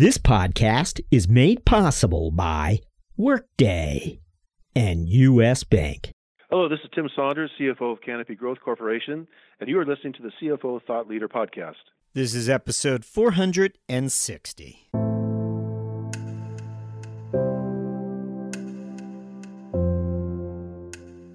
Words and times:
This 0.00 0.16
podcast 0.16 1.02
is 1.10 1.28
made 1.28 1.66
possible 1.66 2.30
by 2.30 2.80
Workday 3.18 4.20
and 4.74 5.06
U.S. 5.06 5.62
Bank. 5.62 6.10
Hello, 6.48 6.70
this 6.70 6.78
is 6.82 6.88
Tim 6.94 7.10
Saunders, 7.14 7.50
CFO 7.60 7.92
of 7.92 8.00
Canopy 8.00 8.34
Growth 8.34 8.56
Corporation, 8.64 9.28
and 9.60 9.68
you 9.68 9.78
are 9.78 9.84
listening 9.84 10.14
to 10.14 10.22
the 10.22 10.32
CFO 10.40 10.80
Thought 10.86 11.06
Leader 11.06 11.28
podcast. 11.28 11.74
This 12.14 12.34
is 12.34 12.48
episode 12.48 13.04
460. 13.04 14.88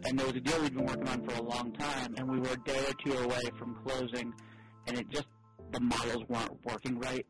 And 0.05 0.17
there 0.17 0.25
was 0.25 0.35
a 0.35 0.39
deal 0.39 0.59
we'd 0.63 0.73
been 0.73 0.87
working 0.87 1.07
on 1.07 1.21
for 1.21 1.35
a 1.35 1.43
long 1.43 1.71
time, 1.73 2.15
and 2.17 2.27
we 2.31 2.39
were 2.39 2.53
a 2.53 2.57
day 2.67 2.83
or 2.89 2.93
two 3.05 3.15
away 3.15 3.41
from 3.59 3.77
closing, 3.85 4.33
and 4.87 4.97
it 4.97 5.07
just, 5.11 5.27
the 5.71 5.81
models 5.81 6.23
weren't 6.27 6.65
working 6.65 6.97
right. 6.97 7.27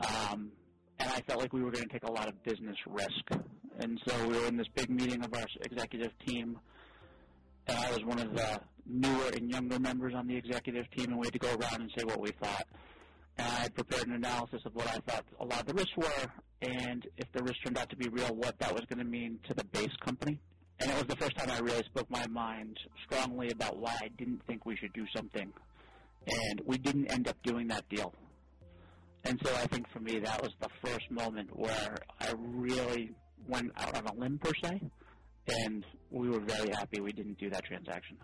Um, 0.00 0.52
and 0.98 1.10
I 1.10 1.20
felt 1.22 1.40
like 1.40 1.52
we 1.52 1.62
were 1.62 1.70
going 1.70 1.86
to 1.86 1.92
take 1.92 2.04
a 2.04 2.10
lot 2.10 2.28
of 2.28 2.42
business 2.42 2.76
risk. 2.86 3.42
And 3.78 4.00
so 4.06 4.26
we 4.26 4.38
were 4.38 4.46
in 4.46 4.56
this 4.56 4.66
big 4.74 4.90
meeting 4.90 5.24
of 5.24 5.32
our 5.34 5.46
executive 5.62 6.12
team, 6.26 6.58
and 7.66 7.78
I 7.78 7.90
was 7.92 8.04
one 8.04 8.18
of 8.18 8.34
the 8.34 8.60
newer 8.86 9.28
and 9.36 9.50
younger 9.50 9.78
members 9.78 10.14
on 10.14 10.26
the 10.26 10.36
executive 10.36 10.90
team, 10.96 11.10
and 11.10 11.18
we 11.18 11.26
had 11.26 11.32
to 11.34 11.38
go 11.38 11.54
around 11.54 11.82
and 11.82 11.90
say 11.96 12.04
what 12.04 12.20
we 12.20 12.30
thought. 12.42 12.66
And 13.36 13.46
I 13.46 13.68
prepared 13.68 14.08
an 14.08 14.14
analysis 14.14 14.62
of 14.64 14.74
what 14.74 14.88
I 14.88 14.98
thought 15.06 15.24
a 15.38 15.44
lot 15.44 15.60
of 15.60 15.66
the 15.66 15.74
risks 15.74 15.96
were, 15.96 16.32
and 16.62 17.06
if 17.16 17.30
the 17.32 17.42
risks 17.42 17.58
turned 17.64 17.78
out 17.78 17.88
to 17.90 17.96
be 17.96 18.08
real, 18.08 18.34
what 18.34 18.58
that 18.58 18.72
was 18.72 18.82
going 18.88 18.98
to 18.98 19.04
mean 19.04 19.38
to 19.46 19.54
the 19.54 19.64
base 19.64 19.94
company. 20.04 20.40
And 20.80 20.90
it 20.90 20.94
was 20.94 21.06
the 21.06 21.16
first 21.16 21.36
time 21.36 21.50
I 21.50 21.58
really 21.58 21.82
spoke 21.84 22.10
my 22.10 22.26
mind 22.26 22.78
strongly 23.04 23.50
about 23.50 23.78
why 23.78 23.96
I 24.00 24.08
didn't 24.16 24.42
think 24.46 24.66
we 24.66 24.76
should 24.76 24.92
do 24.92 25.04
something. 25.14 25.52
And 26.26 26.60
we 26.64 26.78
didn't 26.78 27.06
end 27.12 27.28
up 27.28 27.36
doing 27.42 27.68
that 27.68 27.88
deal. 27.88 28.12
And 29.24 29.40
so 29.44 29.52
I 29.54 29.66
think 29.66 29.88
for 29.90 30.00
me, 30.00 30.18
that 30.20 30.40
was 30.42 30.52
the 30.60 30.68
first 30.84 31.10
moment 31.10 31.56
where 31.56 31.98
I 32.20 32.32
really 32.38 33.10
went 33.46 33.72
out 33.76 33.96
on 33.96 34.06
a 34.06 34.14
limb, 34.14 34.38
per 34.38 34.52
se. 34.62 34.80
And 35.64 35.84
we 36.10 36.28
were 36.28 36.40
very 36.40 36.70
happy 36.70 37.00
we 37.00 37.12
didn't 37.12 37.38
do 37.38 37.48
that 37.50 37.64
transaction. 37.64 38.18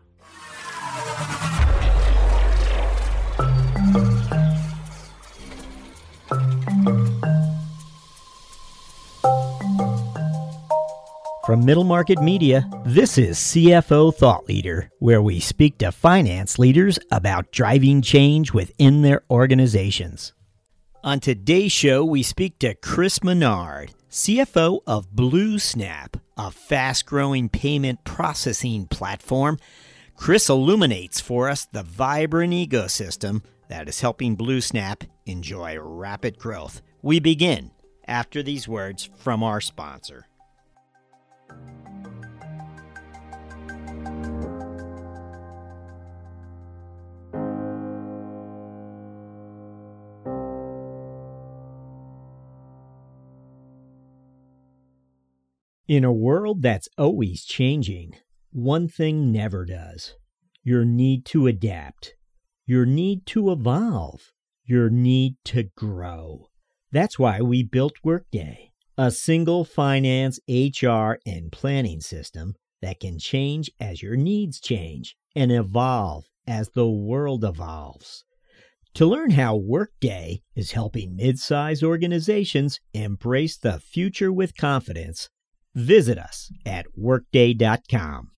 From 11.46 11.64
Middle 11.64 11.84
Market 11.84 12.20
Media, 12.22 12.68
this 12.86 13.18
is 13.18 13.38
CFO 13.38 14.14
Thought 14.14 14.48
Leader, 14.48 14.90
where 14.98 15.20
we 15.20 15.40
speak 15.40 15.76
to 15.78 15.92
finance 15.92 16.58
leaders 16.58 16.98
about 17.10 17.52
driving 17.52 18.00
change 18.00 18.52
within 18.52 19.02
their 19.02 19.22
organizations. 19.30 20.33
On 21.04 21.20
today's 21.20 21.70
show, 21.70 22.02
we 22.02 22.22
speak 22.22 22.58
to 22.60 22.72
Chris 22.76 23.22
Menard, 23.22 23.92
CFO 24.10 24.80
of 24.86 25.10
BlueSnap, 25.10 26.18
a 26.38 26.50
fast 26.50 27.04
growing 27.04 27.50
payment 27.50 28.02
processing 28.04 28.86
platform. 28.86 29.58
Chris 30.16 30.48
illuminates 30.48 31.20
for 31.20 31.50
us 31.50 31.66
the 31.66 31.82
vibrant 31.82 32.54
ecosystem 32.54 33.42
that 33.68 33.86
is 33.86 34.00
helping 34.00 34.34
BlueSnap 34.34 35.06
enjoy 35.26 35.78
rapid 35.78 36.38
growth. 36.38 36.80
We 37.02 37.20
begin 37.20 37.70
after 38.08 38.42
these 38.42 38.66
words 38.66 39.10
from 39.14 39.42
our 39.42 39.60
sponsor. 39.60 40.26
In 55.86 56.02
a 56.02 56.12
world 56.12 56.62
that's 56.62 56.88
always 56.96 57.44
changing, 57.44 58.14
one 58.52 58.88
thing 58.88 59.30
never 59.30 59.66
does 59.66 60.14
your 60.62 60.82
need 60.82 61.26
to 61.26 61.46
adapt, 61.46 62.14
your 62.64 62.86
need 62.86 63.26
to 63.26 63.52
evolve, 63.52 64.32
your 64.64 64.88
need 64.88 65.36
to 65.44 65.64
grow. 65.76 66.48
That's 66.90 67.18
why 67.18 67.42
we 67.42 67.62
built 67.62 67.96
Workday, 68.02 68.70
a 68.96 69.10
single 69.10 69.66
finance, 69.66 70.40
HR, 70.48 71.18
and 71.26 71.52
planning 71.52 72.00
system 72.00 72.54
that 72.80 73.00
can 73.00 73.18
change 73.18 73.70
as 73.78 74.00
your 74.00 74.16
needs 74.16 74.60
change 74.60 75.18
and 75.36 75.52
evolve 75.52 76.24
as 76.46 76.70
the 76.70 76.88
world 76.88 77.44
evolves. 77.44 78.24
To 78.94 79.04
learn 79.04 79.32
how 79.32 79.56
Workday 79.56 80.40
is 80.56 80.72
helping 80.72 81.16
mid-size 81.16 81.82
organizations 81.82 82.80
embrace 82.94 83.58
the 83.58 83.80
future 83.80 84.32
with 84.32 84.56
confidence, 84.56 85.28
Visit 85.74 86.18
us 86.18 86.52
at 86.64 86.86
workday.com. 86.96 88.30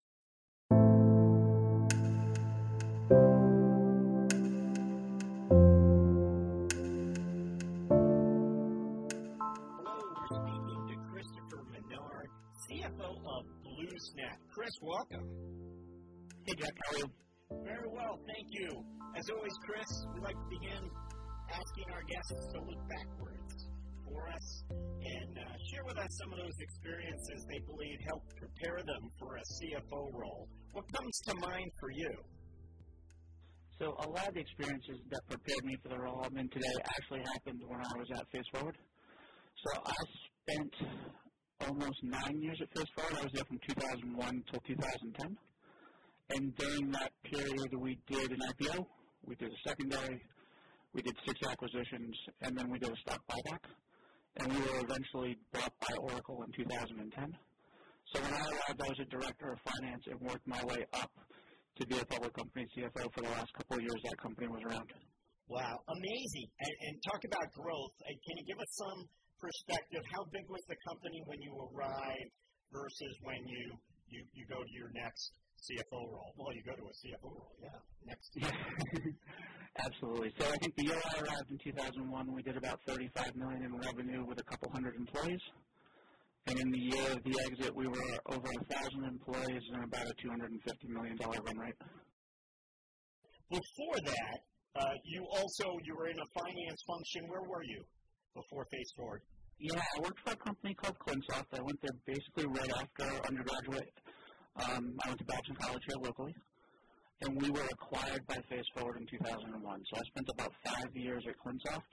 Hello, 9.78 10.00
we're 10.16 10.32
speaking 10.32 10.80
to 10.88 10.97
Christopher 11.12 11.60
Menard, 11.70 12.28
CFO 12.70 13.10
of 13.28 13.44
BlueSnap. 13.64 14.38
Chris, 14.50 14.72
welcome. 14.80 15.28
Hey, 16.47 16.54
Jack, 16.58 16.72
how 16.84 16.97
are 16.97 16.98
you? 17.00 17.08
Very 17.64 17.88
well, 17.92 18.18
thank 18.26 18.48
you. 18.50 18.68
As 19.14 19.28
always, 19.28 19.53
Chris, 19.66 20.06
we 20.14 20.20
like 20.20 20.36
to 20.36 20.48
begin 20.48 20.91
asking 21.53 21.84
our 21.92 22.03
guests 22.08 22.47
to 22.54 22.60
look 22.60 22.80
backwards 22.88 23.68
for 24.08 24.26
us 24.28 24.46
and 24.71 25.38
uh, 25.38 25.56
share 25.71 25.84
with 25.84 25.99
us 25.99 26.10
some 26.19 26.32
of 26.32 26.38
those 26.38 26.59
experiences 26.60 27.47
they 27.49 27.60
believe 27.66 27.99
helped 28.06 28.34
prepare 28.37 28.78
them 28.84 29.10
for 29.19 29.37
a 29.37 29.44
CFO 29.59 30.12
role. 30.12 30.49
What 30.72 30.84
comes 30.93 31.21
to 31.28 31.34
mind 31.37 31.71
for 31.78 31.91
you? 31.91 32.12
So 33.78 33.94
a 34.00 34.09
lot 34.09 34.28
of 34.28 34.34
the 34.34 34.41
experiences 34.41 35.00
that 35.10 35.21
prepared 35.28 35.65
me 35.65 35.77
for 35.82 35.88
the 35.91 35.99
role 35.99 36.22
I'm 36.25 36.37
in 36.38 36.49
today 36.49 36.72
actually 36.97 37.21
happened 37.32 37.60
when 37.66 37.81
I 37.81 37.99
was 37.99 38.09
at 38.15 38.25
Phase 38.32 38.49
Forward. 38.53 38.77
So 39.65 39.81
I 39.84 39.94
spent 40.43 40.72
almost 41.60 42.03
nine 42.03 42.41
years 42.41 42.59
at 42.62 42.69
Phase 42.75 42.88
Forward. 42.97 43.16
I 43.21 43.22
was 43.25 43.33
there 43.33 43.44
from 43.44 43.59
2001 43.69 44.44
till 44.50 44.60
2010. 44.66 45.37
And 46.31 46.56
during 46.56 46.91
that 46.93 47.12
period, 47.22 47.71
we 47.78 47.98
did 48.09 48.33
an 48.33 48.41
IPO, 48.50 48.84
we 49.27 49.34
did 49.37 49.53
a 49.53 49.69
secondary, 49.69 50.21
we 50.93 51.03
did 51.03 51.15
six 51.27 51.38
acquisitions, 51.47 52.16
and 52.43 52.56
then 52.56 52.71
we 52.71 52.78
did 52.78 52.91
a 52.91 52.97
stock 52.97 53.21
buyback 53.31 53.60
and 54.36 54.52
we 54.52 54.60
were 54.60 54.80
eventually 54.80 55.36
bought 55.52 55.72
by 55.80 55.94
Oracle 55.97 56.44
in 56.44 56.52
2010. 56.52 57.36
So 58.12 58.22
when 58.22 58.32
I 58.32 58.38
arrived, 58.38 58.80
I 58.82 58.88
was 58.88 59.00
a 59.00 59.08
director 59.10 59.52
of 59.52 59.58
finance 59.64 60.04
and 60.06 60.20
worked 60.20 60.47
my 60.47 60.62
way 60.64 60.84
up 60.94 61.10
to 61.76 61.86
be 61.86 61.98
a 61.98 62.06
public 62.06 62.32
company 62.34 62.66
CFO 62.76 63.12
for 63.12 63.20
the 63.22 63.32
last 63.34 63.52
couple 63.52 63.76
of 63.76 63.82
years 63.82 64.00
that 64.04 64.16
company 64.19 64.48
was 64.48 64.62
around. 64.62 64.88
Wow, 65.48 65.78
amazing. 65.88 66.48
And, 66.60 66.74
and 66.88 66.94
talk 67.10 67.22
about 67.24 67.52
growth. 67.54 67.94
Can 68.02 68.34
you 68.38 68.44
give 68.47 68.58
us 68.58 68.72
some 68.76 69.00
perspective? 69.38 70.02
How 70.12 70.24
big 70.32 70.47
was 70.48 70.62
the 70.68 70.76
company 70.88 71.22
when 71.26 71.38
you 71.42 71.53
arrived 71.53 72.32
versus 72.72 73.12
when 73.22 73.41
you, 73.47 73.64
you, 74.08 74.20
you 74.34 74.44
go 74.50 74.58
to 74.58 74.72
your 74.74 74.91
next 74.94 75.30
CFO 75.61 76.12
role? 76.12 76.33
Well, 76.37 76.53
you 76.53 76.62
go 76.62 76.72
to 76.72 76.84
a 76.84 76.94
CFO 76.94 77.25
role, 77.25 77.53
yeah. 77.62 77.69
Next. 78.05 78.37
Absolutely. 79.78 80.33
So 80.39 80.47
I 80.47 80.56
think 80.56 80.75
the 80.77 80.84
year 80.84 81.00
I 81.15 81.21
arrived 81.21 81.50
in 81.50 81.59
2001, 81.59 82.33
we 82.33 82.43
did 82.43 82.56
about 82.56 82.81
35 82.87 83.37
million 83.37 83.62
in 83.65 83.77
revenue 83.77 84.25
with 84.25 84.41
a 84.41 84.45
couple 84.45 84.71
hundred 84.72 84.97
employees. 84.97 85.41
And 86.47 86.59
in 86.61 86.71
the 86.71 86.78
year 86.78 87.12
of 87.12 87.22
the 87.25 87.34
exit, 87.45 87.75
we 87.75 87.89
were 87.89 87.99
over 88.27 88.47
a 88.47 88.65
thousand 88.72 89.05
employees 89.05 89.62
and 89.75 89.84
about 89.84 90.06
a 90.06 90.15
250 90.22 90.89
million 90.89 91.16
dollar 91.16 91.39
run 91.45 91.59
rate. 91.59 91.75
Before 93.50 93.99
that, 94.05 94.39
uh, 94.78 94.95
you 95.05 95.27
also 95.39 95.78
you 95.84 95.97
were 95.97 96.09
in 96.09 96.19
a 96.19 96.41
finance 96.41 96.83
function. 96.87 97.28
Where 97.28 97.43
were 97.43 97.65
you 97.65 97.83
before 98.34 98.66
Phase 98.71 98.93
Forward? 98.97 99.22
Yeah, 99.59 99.80
I 99.97 100.01
worked 100.01 100.21
for 100.21 100.33
a 100.33 100.36
company 100.36 100.75
called 100.75 100.97
Clinsoft. 100.98 101.47
I 101.53 101.63
went 101.63 101.80
there 101.80 101.97
basically 102.07 102.47
right 102.47 102.72
after 102.77 103.27
undergraduate. 103.27 103.91
Um, 104.56 104.97
I 105.04 105.08
went 105.08 105.18
to 105.18 105.24
Babson 105.26 105.56
College 105.56 105.82
here 105.86 106.00
locally 106.00 106.34
and 107.22 107.41
we 107.41 107.50
were 107.50 107.64
acquired 107.64 108.26
by 108.26 108.36
Phase 108.48 108.68
Forward 108.76 109.00
in 109.00 109.06
2001. 109.06 109.53
So 109.60 109.97
I 109.97 110.03
spent 110.04 110.28
about 110.32 110.53
five 110.64 110.91
years 110.94 111.24
at 111.28 111.34
Clinsoft 111.41 111.92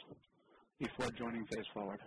before 0.80 1.12
joining 1.16 1.46
Phase 1.48 1.70
Forward. 1.74 2.00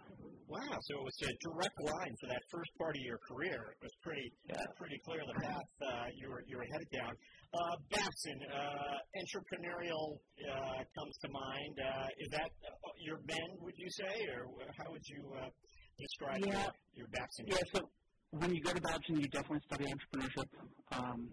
Wow! 0.49 0.61
So 0.61 1.01
it 1.01 1.05
was 1.05 1.19
a 1.27 1.33
direct 1.43 1.75
line 1.81 2.15
for 2.21 2.29
that 2.29 2.43
first 2.53 2.71
part 2.79 2.95
of 2.95 3.03
your 3.03 3.19
career. 3.27 3.75
It 3.75 3.83
was 3.83 3.97
pretty, 4.03 4.31
yeah. 4.49 4.63
pretty 4.79 5.01
clear 5.05 5.19
the 5.27 5.41
path 5.43 5.69
uh, 5.83 6.07
you 6.15 6.31
were 6.31 6.45
you 6.47 6.57
were 6.57 6.69
headed 6.71 6.91
down. 6.95 7.13
Uh, 7.51 7.75
Babson, 7.91 8.39
uh, 8.53 8.97
entrepreneurial 9.19 10.21
uh, 10.47 10.87
comes 10.95 11.15
to 11.25 11.29
mind. 11.33 11.75
Uh, 11.83 12.23
is 12.23 12.31
that 12.31 12.51
uh, 12.63 12.95
your 13.03 13.19
bend? 13.27 13.59
Would 13.59 13.75
you 13.77 13.91
say, 13.91 14.29
or 14.31 14.47
how 14.79 14.93
would 14.93 15.03
you 15.09 15.25
describe 15.99 16.47
yeah. 16.47 16.71
your, 16.95 17.07
your 17.07 17.09
Babson? 17.11 17.45
Yeah. 17.49 17.59
So 17.75 17.81
when 18.31 18.55
you 18.55 18.61
go 18.63 18.73
to 18.73 18.81
Babson, 18.81 19.21
you 19.21 19.29
definitely 19.29 19.63
study 19.67 19.85
entrepreneurship. 19.87 20.49
Um, 20.93 21.29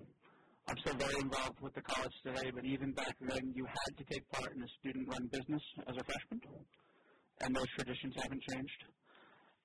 I'm 0.68 0.78
still 0.80 0.96
very 0.96 1.16
involved 1.20 1.60
with 1.62 1.74
the 1.74 1.82
college 1.82 2.14
today, 2.24 2.52
but 2.54 2.64
even 2.64 2.94
back 2.94 3.16
then, 3.20 3.52
you 3.56 3.66
had 3.66 3.98
to 3.98 4.04
take 4.06 4.24
part 4.32 4.56
in 4.56 4.64
a 4.64 4.70
student-run 4.80 5.28
business 5.32 5.62
as 5.88 5.96
a 5.98 6.04
freshman. 6.04 6.40
and 7.42 7.56
those 7.56 7.68
traditions 7.76 8.14
haven't 8.22 8.42
changed. 8.54 8.82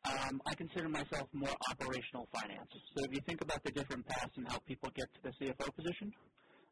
Um, 0.05 0.41
I 0.47 0.55
consider 0.55 0.89
myself 0.89 1.29
more 1.33 1.55
operational 1.71 2.27
finance. 2.33 2.71
So 2.97 3.05
if 3.05 3.15
you 3.15 3.21
think 3.27 3.43
about 3.43 3.63
the 3.63 3.71
different 3.71 4.07
paths 4.07 4.33
and 4.37 4.49
how 4.49 4.59
people 4.67 4.91
get 4.95 5.07
to 5.15 5.21
the 5.23 5.33
CFO 5.39 5.69
position, 5.77 6.13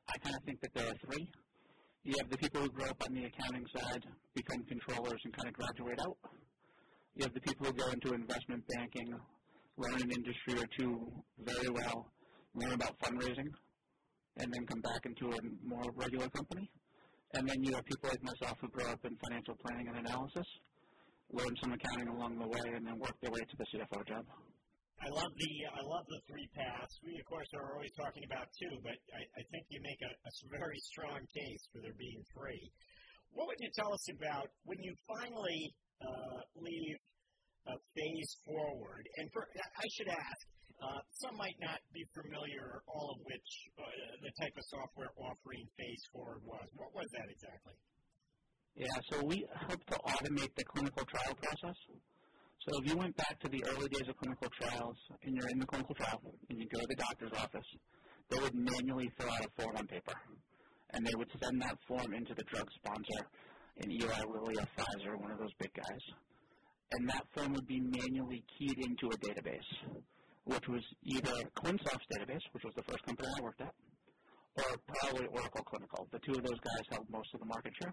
I 0.09 0.19
kind 0.19 0.35
of 0.35 0.43
think 0.43 0.61
that 0.63 0.73
there 0.75 0.87
are 0.89 0.99
three. 1.05 1.29
You 2.05 2.15
have 2.19 2.31
the 2.31 2.39
people 2.39 2.63
who 2.63 2.71
grow 2.71 2.87
up 2.87 3.03
on 3.07 3.15
the 3.15 3.27
accounting 3.27 3.67
side, 3.77 4.03
become 4.35 4.63
controllers, 4.65 5.21
and 5.25 5.35
kind 5.35 5.49
of 5.49 5.55
graduate 5.55 6.01
out. 6.01 6.17
You 7.15 7.25
have 7.25 7.35
the 7.35 7.41
people 7.41 7.67
who 7.67 7.73
go 7.75 7.91
into 7.91 8.15
investment 8.15 8.63
banking, 8.75 9.15
learn 9.77 10.01
an 10.03 10.11
industry 10.11 10.55
or 10.57 10.67
two 10.79 11.13
very 11.39 11.69
well, 11.69 12.11
learn 12.55 12.73
about 12.73 12.99
fundraising, 12.99 13.49
and 14.39 14.53
then 14.53 14.67
come 14.67 14.81
back 14.81 15.05
into 15.05 15.31
a 15.31 15.39
more 15.65 15.85
regular 15.95 16.29
company. 16.31 16.71
And 17.35 17.49
then 17.49 17.63
you 17.63 17.75
have 17.75 17.85
people 17.85 18.09
like 18.09 18.23
myself 18.23 18.57
who 18.61 18.69
grow 18.69 18.87
up 18.91 19.05
in 19.05 19.17
financial 19.17 19.57
planning 19.57 19.89
and 19.89 20.07
analysis, 20.07 20.47
learn 21.33 21.55
some 21.61 21.73
accounting 21.73 22.09
along 22.09 22.39
the 22.39 22.47
way, 22.47 22.73
and 22.75 22.87
then 22.87 22.99
work 22.99 23.17
their 23.21 23.31
way 23.31 23.41
to 23.41 23.57
the 23.59 23.67
CFO 23.75 24.07
job. 24.07 24.25
I 24.97 25.13
love 25.13 25.29
the 25.37 25.53
I 25.69 25.83
love 25.85 26.09
the 26.09 26.21
three 26.25 26.49
paths. 26.57 26.97
We 27.05 27.21
of 27.21 27.27
course 27.29 27.49
are 27.53 27.77
always 27.77 27.93
talking 28.01 28.25
about 28.25 28.49
two, 28.57 28.81
but 28.81 28.97
I, 29.13 29.21
I 29.37 29.43
think 29.53 29.69
you 29.69 29.81
make 29.85 30.01
a, 30.01 30.09
a 30.09 30.33
very 30.49 30.81
strong 30.89 31.21
case 31.37 31.63
for 31.69 31.85
there 31.85 31.97
being 32.01 32.25
three. 32.33 32.73
What 33.37 33.53
would 33.53 33.61
you 33.61 33.69
tell 33.77 33.93
us 33.93 34.09
about 34.09 34.49
when 34.65 34.81
you 34.81 34.97
finally 35.05 35.77
uh, 36.01 36.41
leave 36.57 36.97
uh, 37.67 37.77
Phase 37.95 38.33
Forward? 38.47 39.05
And 39.19 39.27
for, 39.33 39.47
I 39.59 39.87
should 39.95 40.09
ask, 40.09 40.43
uh, 40.83 41.01
some 41.25 41.37
might 41.37 41.57
not 41.61 41.81
be 41.93 42.05
familiar, 42.13 42.83
all 42.87 43.17
of 43.17 43.19
which 43.25 43.51
uh, 43.79 43.85
the 44.23 44.33
type 44.41 44.55
of 44.57 44.65
software 44.69 45.13
offering 45.17 45.65
Phase 45.77 46.05
Forward 46.13 46.43
was. 46.45 46.67
What 46.77 46.95
was 46.95 47.09
that 47.17 47.29
exactly? 47.31 47.75
Yeah, 48.77 48.93
so 49.09 49.25
we 49.25 49.47
hope 49.69 49.83
to 49.89 49.97
automate 50.05 50.53
the 50.55 50.65
clinical 50.65 51.05
trial 51.09 51.35
process. 51.41 51.79
So 52.69 52.83
if 52.83 52.91
you 52.91 52.97
went 52.97 53.17
back 53.17 53.41
to 53.41 53.49
the 53.49 53.65
early 53.73 53.89
days 53.89 54.09
of 54.09 54.17
clinical 54.19 54.49
trials 54.61 54.97
and 55.23 55.35
you're 55.35 55.49
in 55.49 55.59
the 55.59 55.67
clinical 55.67 55.95
trial 55.95 56.21
and 56.51 56.59
you 56.61 56.67
go 56.69 56.81
to 56.81 56.87
the 56.89 56.97
doctor's 56.97 57.33
office, 57.33 57.69
they 58.29 58.39
would 58.39 58.55
manually 58.55 59.11
fill 59.17 59.31
out 59.31 59.47
a 59.47 59.63
form 59.63 59.77
on 59.77 59.87
paper. 59.87 60.13
And 60.91 61.07
they 61.07 61.15
would 61.17 61.31
send 61.41 61.63
that 61.63 61.79
form 61.89 62.13
into 62.13 62.35
the 62.35 62.43
drug 62.45 62.69
sponsor, 62.77 63.27
an 63.79 63.91
Eli 63.91 64.23
Lilly 64.29 64.57
or 64.59 64.69
Pfizer, 64.77 65.19
one 65.21 65.31
of 65.31 65.39
those 65.39 65.55
big 65.59 65.73
guys. 65.73 66.05
And 66.93 67.09
that 67.09 67.27
form 67.35 67.53
would 67.55 67.67
be 67.67 67.81
manually 67.81 68.45
keyed 68.59 68.79
into 68.79 69.09
a 69.09 69.17
database 69.19 70.03
which 70.47 70.67
was 70.69 70.83
either 71.03 71.35
ClinSoft's 71.59 72.07
database, 72.15 72.43
which 72.53 72.63
was 72.63 72.75
the 72.77 72.87
first 72.87 73.03
company 73.05 73.29
I 73.37 73.43
worked 73.43 73.61
at, 73.61 73.75
or 74.57 74.79
probably 74.87 75.27
Oracle 75.27 75.65
Clinical. 75.67 76.07
The 76.13 76.21
two 76.21 76.39
of 76.39 76.43
those 76.43 76.61
guys 76.63 76.87
held 76.91 77.11
most 77.11 77.35
of 77.35 77.41
the 77.41 77.47
market 77.47 77.73
share. 77.83 77.93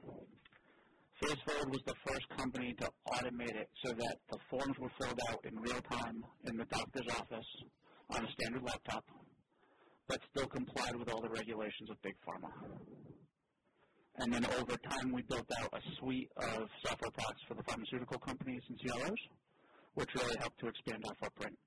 Phase 1.19 1.41
Forward 1.45 1.69
was 1.73 1.81
the 1.85 1.97
first 2.05 2.29
company 2.37 2.75
to 2.79 2.89
automate 3.09 3.57
it 3.57 3.69
so 3.83 3.93
that 3.93 4.17
the 4.29 4.37
forms 4.49 4.77
were 4.79 4.91
filled 5.01 5.19
out 5.29 5.41
in 5.45 5.57
real 5.59 5.81
time 5.89 6.23
in 6.45 6.57
the 6.57 6.65
doctor's 6.65 7.07
office 7.17 7.49
on 8.11 8.23
a 8.23 8.29
standard 8.37 8.61
laptop, 8.61 9.03
but 10.07 10.19
still 10.29 10.47
complied 10.47 10.95
with 10.95 11.09
all 11.09 11.21
the 11.21 11.29
regulations 11.29 11.89
of 11.89 11.97
Big 12.03 12.15
Pharma. 12.21 12.53
And 14.17 14.31
then 14.31 14.45
over 14.45 14.77
time, 14.77 15.11
we 15.11 15.23
built 15.23 15.49
out 15.59 15.73
a 15.73 15.81
suite 15.97 16.29
of 16.37 16.69
software 16.85 17.11
products 17.11 17.41
for 17.47 17.55
the 17.55 17.63
pharmaceutical 17.63 18.19
companies 18.19 18.61
and 18.69 18.79
CROs, 18.79 19.17
which 19.95 20.09
really 20.15 20.37
helped 20.39 20.59
to 20.59 20.67
expand 20.67 21.03
our 21.07 21.15
footprint 21.15 21.57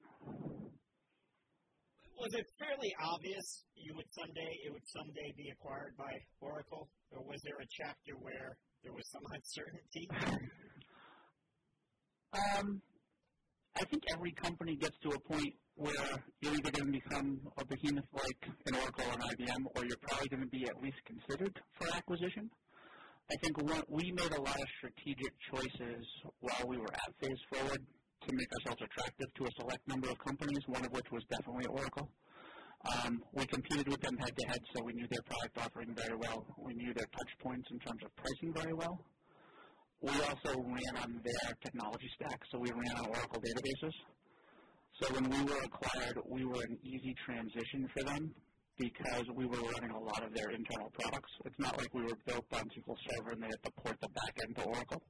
was 2.19 2.35
it 2.35 2.47
fairly 2.59 2.95
obvious 3.01 3.63
you 3.77 3.95
would 3.95 4.11
someday 4.11 4.59
it 4.65 4.73
would 4.73 4.89
someday 4.89 5.33
be 5.37 5.51
acquired 5.51 5.95
by 5.97 6.11
Oracle, 6.41 6.89
or 7.11 7.23
was 7.23 7.41
there 7.43 7.59
a 7.61 7.69
chapter 7.71 8.19
where 8.19 8.57
there 8.83 8.93
was 8.93 9.07
some 9.13 9.23
uncertainty? 9.33 10.09
Um, 12.33 12.81
I 13.77 13.85
think 13.85 14.03
every 14.13 14.33
company 14.33 14.77
gets 14.77 14.97
to 15.05 15.11
a 15.11 15.21
point 15.21 15.55
where 15.77 16.25
you're 16.41 16.55
either 16.55 16.71
going 16.71 16.93
to 16.93 16.99
become 16.99 17.39
a 17.59 17.65
behemoth 17.65 18.09
like 18.13 18.43
an 18.67 18.75
Oracle 18.75 19.05
or 19.09 19.13
an 19.13 19.21
IBM, 19.21 19.63
or 19.77 19.85
you're 19.85 20.01
probably 20.09 20.29
going 20.29 20.43
to 20.43 20.49
be 20.49 20.65
at 20.65 20.83
least 20.83 20.97
considered 21.05 21.53
for 21.79 21.89
acquisition. 21.95 22.51
I 23.31 23.37
think 23.43 23.59
we 23.89 24.13
made 24.13 24.33
a 24.33 24.41
lot 24.41 24.57
of 24.57 24.69
strategic 24.79 25.33
choices 25.53 26.07
while 26.41 26.65
we 26.67 26.79
were 26.79 26.93
at 26.95 27.13
Phase 27.21 27.43
Forward 27.53 27.83
to 28.27 28.35
make 28.35 28.49
ourselves 28.55 28.83
attractive 28.83 29.29
to 29.35 29.45
a 29.45 29.51
select 29.61 29.87
number 29.89 30.09
of 30.09 30.19
companies, 30.19 30.63
one 30.67 30.85
of 30.85 30.93
which 30.93 31.07
was 31.13 31.23
definitely 31.29 31.67
Oracle. 31.67 32.09
Um, 32.87 33.23
we 33.35 33.45
competed 33.47 33.89
with 33.89 34.01
them 34.01 34.17
head 34.17 34.37
to 34.37 34.47
head, 34.47 34.61
so 34.75 34.83
we 34.85 34.93
knew 34.93 35.07
their 35.11 35.23
product 35.27 35.59
offering 35.59 35.95
very 35.95 36.17
well. 36.17 36.47
We 36.57 36.75
knew 36.75 36.95
their 36.95 37.07
touch 37.13 37.33
points 37.43 37.69
in 37.71 37.79
terms 37.81 38.01
of 38.05 38.15
pricing 38.17 38.55
very 38.55 38.75
well. 38.75 39.05
We 40.01 40.13
also 40.23 40.63
ran 40.63 41.03
on 41.03 41.21
their 41.25 41.55
technology 41.63 42.09
stack, 42.15 42.41
so 42.53 42.59
we 42.59 42.71
ran 42.71 42.97
on 42.97 43.07
Oracle 43.07 43.43
databases. 43.43 43.95
So 45.01 45.13
when 45.13 45.29
we 45.29 45.43
were 45.45 45.61
acquired, 45.63 46.19
we 46.25 46.45
were 46.47 46.63
an 46.63 46.79
easy 46.83 47.15
transition 47.25 47.87
for 47.95 48.03
them 48.05 48.33
because 48.79 49.25
we 49.35 49.45
were 49.45 49.61
running 49.77 49.91
a 49.91 50.01
lot 50.01 50.25
of 50.25 50.33
their 50.35 50.51
internal 50.51 50.91
products. 50.99 51.33
It's 51.45 51.59
not 51.59 51.77
like 51.77 51.93
we 51.93 52.03
were 52.03 52.17
built 52.25 52.47
on 52.53 52.65
SQL 52.73 52.97
Server 53.11 53.33
and 53.33 53.43
they 53.43 53.49
had 53.49 53.63
to 53.65 53.73
port 53.83 53.97
the 54.01 54.09
back 54.09 54.33
end 54.43 54.57
to 54.57 54.63
Oracle. 54.63 55.03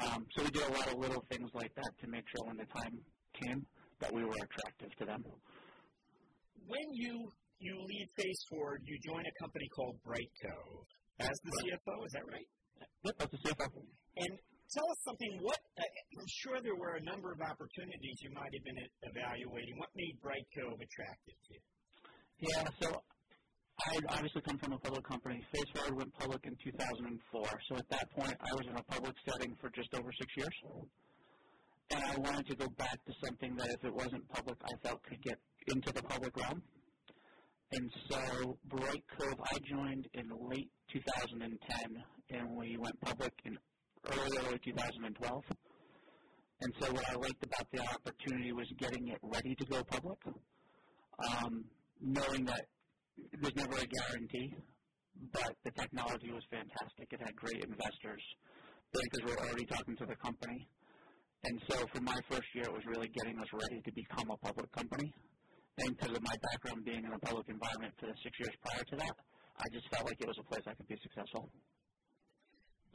Um, 0.00 0.26
so 0.34 0.42
we 0.42 0.50
did 0.50 0.62
a 0.62 0.72
lot 0.72 0.92
of 0.92 0.98
little 0.98 1.24
things 1.30 1.50
like 1.54 1.72
that 1.76 1.90
to 2.00 2.06
make 2.08 2.24
sure 2.34 2.46
when 2.46 2.56
the 2.56 2.66
time 2.66 2.98
came 3.40 3.64
that 4.00 4.12
we 4.12 4.24
were 4.24 4.34
attractive 4.34 4.90
to 4.98 5.04
them. 5.04 5.22
When 6.66 6.86
you 6.92 7.30
you 7.60 7.78
leave 7.86 8.08
Phase 8.18 8.42
Forward, 8.50 8.82
you 8.84 8.98
join 9.06 9.22
a 9.22 9.34
company 9.40 9.68
called 9.74 9.96
Brightcove 10.04 10.84
as 11.20 11.38
the 11.44 11.52
CFO. 11.62 12.04
Is 12.04 12.12
that 12.12 12.26
right? 12.26 12.48
Yep, 13.04 13.14
as 13.20 13.28
the 13.30 13.38
CFO. 13.38 13.68
And 14.16 14.38
tell 14.72 14.88
us 14.90 15.00
something. 15.04 15.38
What 15.42 15.58
uh, 15.78 15.82
I'm 15.82 16.30
sure 16.42 16.60
there 16.62 16.76
were 16.76 16.96
a 16.96 17.04
number 17.04 17.32
of 17.32 17.40
opportunities 17.40 18.16
you 18.22 18.30
might 18.32 18.52
have 18.54 18.64
been 18.64 18.80
evaluating. 19.02 19.76
What 19.78 19.90
made 19.96 20.16
Brightcove 20.22 20.80
attractive 20.80 21.36
to 21.36 21.50
you? 21.52 21.62
Yeah, 22.40 22.64
so 22.80 23.02
I 23.80 23.98
obviously 24.08 24.42
come 24.42 24.58
from 24.58 24.72
a 24.72 24.78
public 24.78 25.04
company. 25.04 25.42
Phase 25.52 25.70
Forward 25.74 25.96
went 25.96 26.14
public 26.14 26.46
in 26.46 26.56
2004. 26.62 27.60
So 27.68 27.76
at 27.76 27.88
that 27.90 28.10
point, 28.12 28.36
I 28.40 28.54
was 28.54 28.66
in 28.68 28.76
a 28.76 28.82
public 28.84 29.14
setting 29.26 29.56
for 29.60 29.70
just 29.70 29.92
over 29.94 30.10
six 30.12 30.30
years. 30.36 30.56
And 31.90 32.02
I 32.02 32.16
wanted 32.18 32.46
to 32.46 32.56
go 32.56 32.68
back 32.78 32.98
to 33.04 33.12
something 33.24 33.56
that 33.56 33.70
if 33.70 33.84
it 33.84 33.94
wasn't 33.94 34.28
public, 34.28 34.56
I 34.64 34.72
felt 34.86 35.02
could 35.02 35.22
get 35.22 35.38
into 35.68 35.92
the 35.92 36.02
public 36.02 36.36
realm. 36.36 36.62
And 37.72 37.90
so 38.08 38.58
Bright 38.66 39.04
Cove, 39.18 39.40
I 39.52 39.58
joined 39.68 40.06
in 40.14 40.30
late 40.48 40.70
2010, 40.92 41.50
and 42.30 42.56
we 42.56 42.76
went 42.78 43.00
public 43.00 43.32
in 43.44 43.58
early, 44.12 44.38
early 44.46 44.58
2012. 44.64 45.44
And 46.60 46.72
so 46.80 46.92
what 46.92 47.04
I 47.10 47.14
liked 47.14 47.44
about 47.44 47.66
the 47.72 47.80
opportunity 47.80 48.52
was 48.52 48.66
getting 48.78 49.08
it 49.08 49.18
ready 49.22 49.54
to 49.54 49.64
go 49.66 49.82
public, 49.84 50.18
um, 51.18 51.64
knowing 52.00 52.44
that 52.46 52.66
there's 53.40 53.56
never 53.56 53.76
a 53.76 53.86
guarantee, 53.86 54.54
but 55.32 55.54
the 55.64 55.70
technology 55.72 56.30
was 56.30 56.42
fantastic. 56.50 57.08
It 57.10 57.20
had 57.20 57.36
great 57.36 57.62
investors. 57.62 58.22
Bankers 58.92 59.22
were 59.26 59.38
already 59.44 59.66
talking 59.66 59.96
to 59.96 60.06
the 60.06 60.16
company. 60.16 60.68
And 61.44 61.60
so 61.68 61.86
for 61.92 62.00
my 62.00 62.16
first 62.30 62.48
year, 62.54 62.64
it 62.64 62.72
was 62.72 62.86
really 62.86 63.08
getting 63.08 63.38
us 63.38 63.48
ready 63.52 63.82
to 63.84 63.92
become 63.92 64.30
a 64.30 64.36
public 64.38 64.70
company. 64.72 65.12
And 65.78 65.96
because 65.96 66.16
of 66.16 66.22
my 66.22 66.36
background 66.40 66.84
being 66.84 67.04
in 67.04 67.12
a 67.12 67.18
public 67.18 67.48
environment 67.48 67.92
for 67.98 68.06
the 68.06 68.14
six 68.22 68.38
years 68.38 68.54
prior 68.64 68.84
to 68.84 68.96
that, 68.96 69.14
I 69.58 69.66
just 69.72 69.86
felt 69.92 70.06
like 70.06 70.20
it 70.20 70.26
was 70.26 70.38
a 70.38 70.46
place 70.46 70.62
I 70.66 70.74
could 70.74 70.88
be 70.88 70.96
successful. 71.02 71.50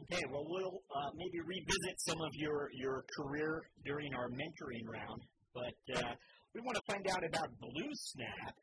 Okay, 0.04 0.24
well, 0.32 0.46
we'll 0.48 0.82
uh, 0.96 1.12
maybe 1.16 1.40
revisit 1.46 1.96
some 2.08 2.22
of 2.22 2.32
your, 2.34 2.70
your 2.74 3.04
career 3.18 3.62
during 3.86 4.14
our 4.14 4.30
mentoring 4.30 4.88
round, 4.88 5.22
but 5.54 5.98
uh, 5.98 6.14
we 6.56 6.62
want 6.62 6.78
to 6.78 6.84
find 6.92 7.06
out 7.08 7.24
about 7.24 7.50
BlueSnap 7.60 8.54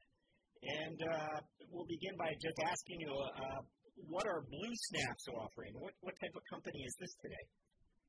and 0.63 0.99
uh, 1.03 1.39
we'll 1.71 1.87
begin 1.87 2.17
by 2.19 2.33
just 2.43 2.59
asking 2.65 3.01
you, 3.01 3.13
uh, 3.13 3.61
what 4.09 4.27
are 4.27 4.43
Blue 4.51 4.75
Snaps 4.91 5.27
offering? 5.29 5.73
What, 5.79 5.93
what 6.01 6.15
type 6.21 6.35
of 6.35 6.43
company 6.51 6.83
is 6.85 6.95
this 7.01 7.15
today? 7.23 7.45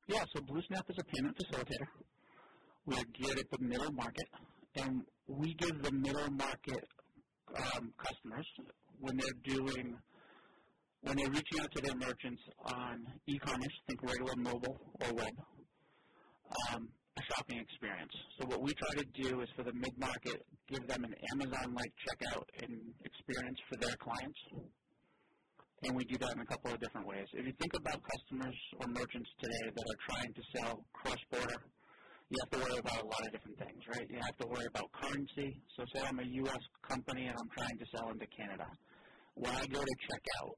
Yeah, 0.08 0.24
so 0.34 0.42
BlueSnap 0.42 0.90
is 0.90 0.98
a 0.98 1.04
payment 1.16 1.38
facilitator. 1.38 1.88
We're 2.86 3.04
geared 3.14 3.40
at 3.40 3.52
the 3.52 3.60
middle 3.60 3.92
market, 3.92 4.28
and 4.76 5.02
we 5.28 5.54
give 5.56 5.82
the 5.84 5.92
middle 5.92 6.32
market 6.32 6.84
um, 7.56 7.92
customers 7.98 8.48
when 9.00 9.18
they're 9.18 9.56
doing 9.56 9.96
when 11.08 11.16
they're 11.16 11.32
reaching 11.32 11.60
out 11.64 11.72
to 11.72 11.82
their 11.82 11.96
merchants 11.96 12.42
on 12.68 13.08
e-commerce, 13.28 13.76
think 13.88 14.04
regular 14.04 14.36
mobile 14.36 14.76
or 15.00 15.14
web, 15.16 15.36
um, 16.68 16.90
a 17.16 17.22
shopping 17.32 17.60
experience. 17.60 18.12
So 18.38 18.48
what 18.48 18.62
we 18.62 18.74
try 18.76 19.00
to 19.00 19.08
do 19.16 19.40
is 19.40 19.48
for 19.56 19.64
the 19.64 19.72
mid-market, 19.72 20.44
give 20.68 20.86
them 20.88 21.06
an 21.06 21.16
Amazon-like 21.32 21.94
checkout 22.04 22.44
and 22.62 22.76
experience 23.08 23.58
for 23.72 23.78
their 23.80 23.96
clients. 23.96 24.40
And 25.88 25.96
we 25.96 26.04
do 26.04 26.18
that 26.20 26.36
in 26.36 26.42
a 26.42 26.46
couple 26.46 26.74
of 26.74 26.80
different 26.82 27.08
ways. 27.08 27.28
If 27.32 27.46
you 27.46 27.54
think 27.56 27.74
about 27.74 28.02
customers 28.04 28.58
or 28.82 28.88
merchants 28.92 29.30
today 29.40 29.72
that 29.72 29.86
are 29.88 30.02
trying 30.12 30.34
to 30.34 30.42
sell 30.60 30.84
cross-border, 30.92 31.62
you 32.28 32.38
have 32.44 32.52
to 32.52 32.60
worry 32.68 32.80
about 32.84 33.00
a 33.00 33.08
lot 33.08 33.24
of 33.24 33.32
different 33.32 33.58
things, 33.58 33.80
right? 33.96 34.04
You 34.10 34.20
have 34.20 34.36
to 34.44 34.48
worry 34.48 34.68
about 34.68 34.92
currency. 34.92 35.56
So 35.78 35.86
say 35.96 36.04
I'm 36.04 36.20
a 36.20 36.28
U.S. 36.44 36.64
company 36.84 37.32
and 37.32 37.36
I'm 37.40 37.50
trying 37.56 37.78
to 37.80 37.86
sell 37.96 38.12
into 38.12 38.28
Canada. 38.36 38.68
When 39.36 39.56
I 39.56 39.64
go 39.68 39.80
to 39.80 39.96
checkout, 40.12 40.58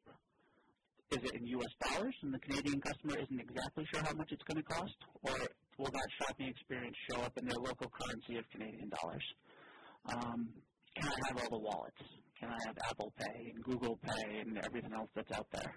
is 1.11 1.23
it 1.23 1.33
in 1.33 1.45
U.S. 1.57 1.73
dollars 1.81 2.15
and 2.21 2.33
the 2.33 2.39
Canadian 2.39 2.81
customer 2.81 3.17
isn't 3.17 3.39
exactly 3.39 3.85
sure 3.91 4.01
how 4.03 4.13
much 4.13 4.29
it's 4.31 4.43
going 4.43 4.61
to 4.61 4.67
cost, 4.69 4.93
or 5.23 5.33
will 5.77 5.89
that 5.89 6.09
shopping 6.21 6.47
experience 6.47 6.95
show 7.09 7.21
up 7.21 7.35
in 7.37 7.47
their 7.47 7.57
local 7.57 7.89
currency 7.89 8.37
of 8.37 8.45
Canadian 8.51 8.89
dollars? 8.89 9.25
Um, 10.05 10.49
can 10.95 11.09
I 11.09 11.27
have 11.27 11.37
all 11.41 11.49
the 11.49 11.63
wallets? 11.65 12.01
Can 12.39 12.49
I 12.49 12.57
have 12.67 12.77
Apple 12.89 13.11
Pay 13.17 13.51
and 13.53 13.63
Google 13.63 13.97
Pay 13.97 14.39
and 14.39 14.57
everything 14.59 14.93
else 14.93 15.09
that's 15.15 15.31
out 15.31 15.47
there? 15.51 15.73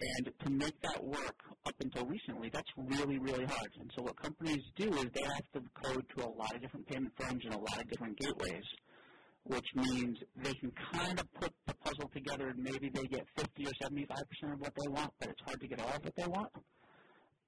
And 0.00 0.32
to 0.44 0.50
make 0.50 0.78
that 0.82 1.02
work 1.02 1.38
up 1.64 1.74
until 1.80 2.04
recently, 2.04 2.50
that's 2.52 2.68
really, 2.76 3.18
really 3.18 3.46
hard. 3.46 3.70
And 3.80 3.90
so 3.96 4.02
what 4.02 4.20
companies 4.20 4.62
do 4.76 4.92
is 4.92 5.06
they 5.14 5.22
have 5.22 5.46
to 5.54 5.62
code 5.82 6.04
to 6.16 6.26
a 6.26 6.28
lot 6.28 6.54
of 6.54 6.60
different 6.60 6.86
payment 6.86 7.12
firms 7.18 7.42
and 7.44 7.54
a 7.54 7.58
lot 7.58 7.80
of 7.80 7.88
different 7.88 8.18
gateways, 8.18 8.64
which 9.46 9.66
means 9.74 10.18
they 10.42 10.54
can 10.54 10.72
kind 10.92 11.18
of 11.18 11.26
put 11.34 11.52
the 11.66 11.74
puzzle 11.74 12.10
together 12.12 12.48
and 12.48 12.58
maybe 12.58 12.90
they 12.90 13.06
get 13.06 13.24
50 13.36 13.66
or 13.66 13.74
75% 13.82 14.52
of 14.52 14.60
what 14.60 14.72
they 14.74 14.88
want, 14.88 15.12
but 15.20 15.28
it's 15.30 15.42
hard 15.46 15.60
to 15.60 15.68
get 15.68 15.80
all 15.80 15.94
of 15.94 16.02
what 16.02 16.16
they 16.16 16.26
want. 16.26 16.50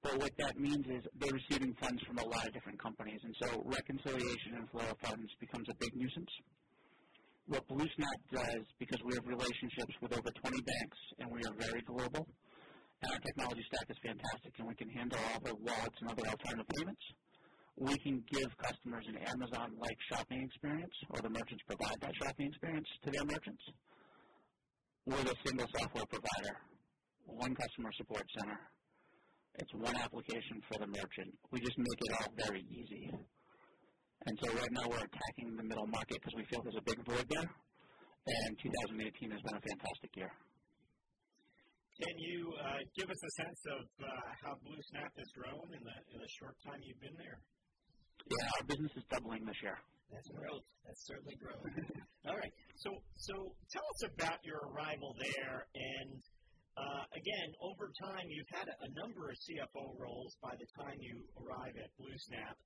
But 0.01 0.17
what 0.17 0.31
that 0.39 0.57
means 0.57 0.87
is 0.87 1.03
they're 1.19 1.35
receiving 1.35 1.75
funds 1.81 1.99
from 2.07 2.19
a 2.19 2.25
lot 2.25 2.47
of 2.47 2.53
different 2.53 2.79
companies, 2.79 3.19
and 3.23 3.35
so 3.43 3.63
reconciliation 3.65 4.55
and 4.55 4.69
flow 4.71 4.87
of 4.87 4.97
funds 5.03 5.27
becomes 5.39 5.67
a 5.67 5.75
big 5.75 5.91
nuisance. 5.93 6.31
What 7.47 7.67
BlueSnap 7.67 8.19
does, 8.31 8.63
because 8.79 9.01
we 9.03 9.15
have 9.15 9.27
relationships 9.27 9.95
with 10.01 10.13
over 10.13 10.31
20 10.31 10.61
banks 10.61 10.99
and 11.19 11.27
we 11.31 11.43
are 11.43 11.55
very 11.59 11.81
global, 11.81 12.23
and 13.01 13.11
our 13.11 13.19
technology 13.19 13.63
stack 13.67 13.87
is 13.89 13.97
fantastic 13.99 14.53
and 14.59 14.67
we 14.67 14.75
can 14.75 14.87
handle 14.89 15.19
all 15.19 15.39
the 15.43 15.55
wallets 15.67 15.97
and 15.99 16.11
other 16.11 16.23
alternative 16.29 16.67
payments, 16.77 17.03
we 17.79 17.95
can 18.03 18.19
give 18.27 18.51
customers 18.59 19.07
an 19.07 19.15
Amazon-like 19.23 19.99
shopping 20.11 20.43
experience, 20.43 20.91
or 21.15 21.23
the 21.23 21.31
merchants 21.31 21.63
provide 21.63 21.95
that 22.01 22.11
shopping 22.21 22.47
experience 22.47 22.87
to 23.03 23.11
their 23.11 23.23
merchants. 23.23 23.63
We're 25.07 25.23
a 25.23 25.37
single 25.47 25.67
software 25.79 26.05
provider, 26.11 26.55
one 27.25 27.55
customer 27.55 27.89
support 27.95 28.27
center. 28.35 28.59
It's 29.63 29.73
one 29.73 29.95
application 29.95 30.59
for 30.67 30.77
the 30.83 30.87
merchant. 30.87 31.31
We 31.51 31.59
just 31.63 31.77
make 31.79 31.99
it 32.03 32.11
all 32.19 32.31
very 32.35 32.67
easy. 32.67 33.09
And 34.27 34.35
so 34.43 34.51
right 34.51 34.71
now 34.75 34.83
we're 34.91 35.07
attacking 35.07 35.55
the 35.55 35.63
middle 35.63 35.87
market 35.87 36.19
because 36.19 36.35
we 36.35 36.43
feel 36.51 36.59
there's 36.61 36.75
a 36.75 36.83
big 36.83 36.99
void 37.07 37.27
there. 37.31 37.47
And 37.47 38.51
2018 38.59 39.31
has 39.31 39.41
been 39.41 39.55
a 39.55 39.63
fantastic 39.63 40.11
year. 40.19 40.31
Can 41.95 42.15
you 42.19 42.51
uh, 42.59 42.79
give 42.99 43.07
us 43.07 43.19
a 43.23 43.31
sense 43.43 43.61
of 43.71 43.83
uh, 44.03 44.07
how 44.43 44.53
BlueSnap 44.67 45.11
has 45.15 45.29
grown 45.35 45.67
in 45.71 45.83
the, 45.83 45.95
in 46.11 46.17
the 46.19 46.31
short 46.39 46.55
time 46.67 46.79
you've 46.83 46.99
been 46.99 47.15
there? 47.15 47.39
Yeah, 48.27 48.47
our 48.59 48.63
business 48.67 48.91
is 48.97 49.05
doubling 49.09 49.45
this 49.45 49.59
year. 49.63 49.77
That's 50.11 50.29
growth. 50.33 50.65
That's 50.85 51.03
certainly 51.05 51.37
growth. 51.37 51.63
All 52.27 52.37
right. 52.37 52.53
So, 52.81 52.89
so 53.15 53.33
tell 53.71 53.85
us 53.85 54.01
about 54.09 54.41
your 54.43 54.59
arrival 54.73 55.15
there. 55.21 55.69
And 55.75 56.17
uh, 56.75 57.03
again, 57.13 57.49
over 57.61 57.93
time, 58.01 58.25
you've 58.27 58.49
had 58.51 58.67
a, 58.67 58.75
a 58.85 58.89
number 58.97 59.29
of 59.29 59.37
CFO 59.37 59.97
roles 60.01 60.33
by 60.41 60.57
the 60.57 60.67
time 60.81 60.97
you 60.97 61.21
arrive 61.37 61.77
at 61.77 61.89
BlueSnap 62.01 62.57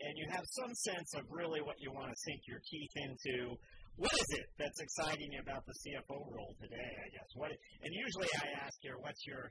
and 0.00 0.14
you 0.14 0.26
have 0.30 0.46
some 0.54 0.72
sense 0.74 1.10
of 1.18 1.26
really 1.30 1.60
what 1.60 1.74
you 1.82 1.90
want 1.90 2.10
to 2.10 2.18
sink 2.22 2.40
your 2.46 2.62
teeth 2.62 2.94
into. 3.02 3.58
What 3.98 4.14
is 4.14 4.30
it 4.38 4.46
that's 4.58 4.78
exciting 4.78 5.42
about 5.42 5.66
the 5.66 5.74
CFO 5.74 6.22
role 6.30 6.54
today? 6.62 6.90
I 7.02 7.08
guess 7.10 7.30
what. 7.34 7.50
And 7.50 7.90
usually 7.90 8.30
I 8.38 8.62
ask 8.62 8.78
here, 8.80 8.94
what's 9.02 9.26
your 9.26 9.50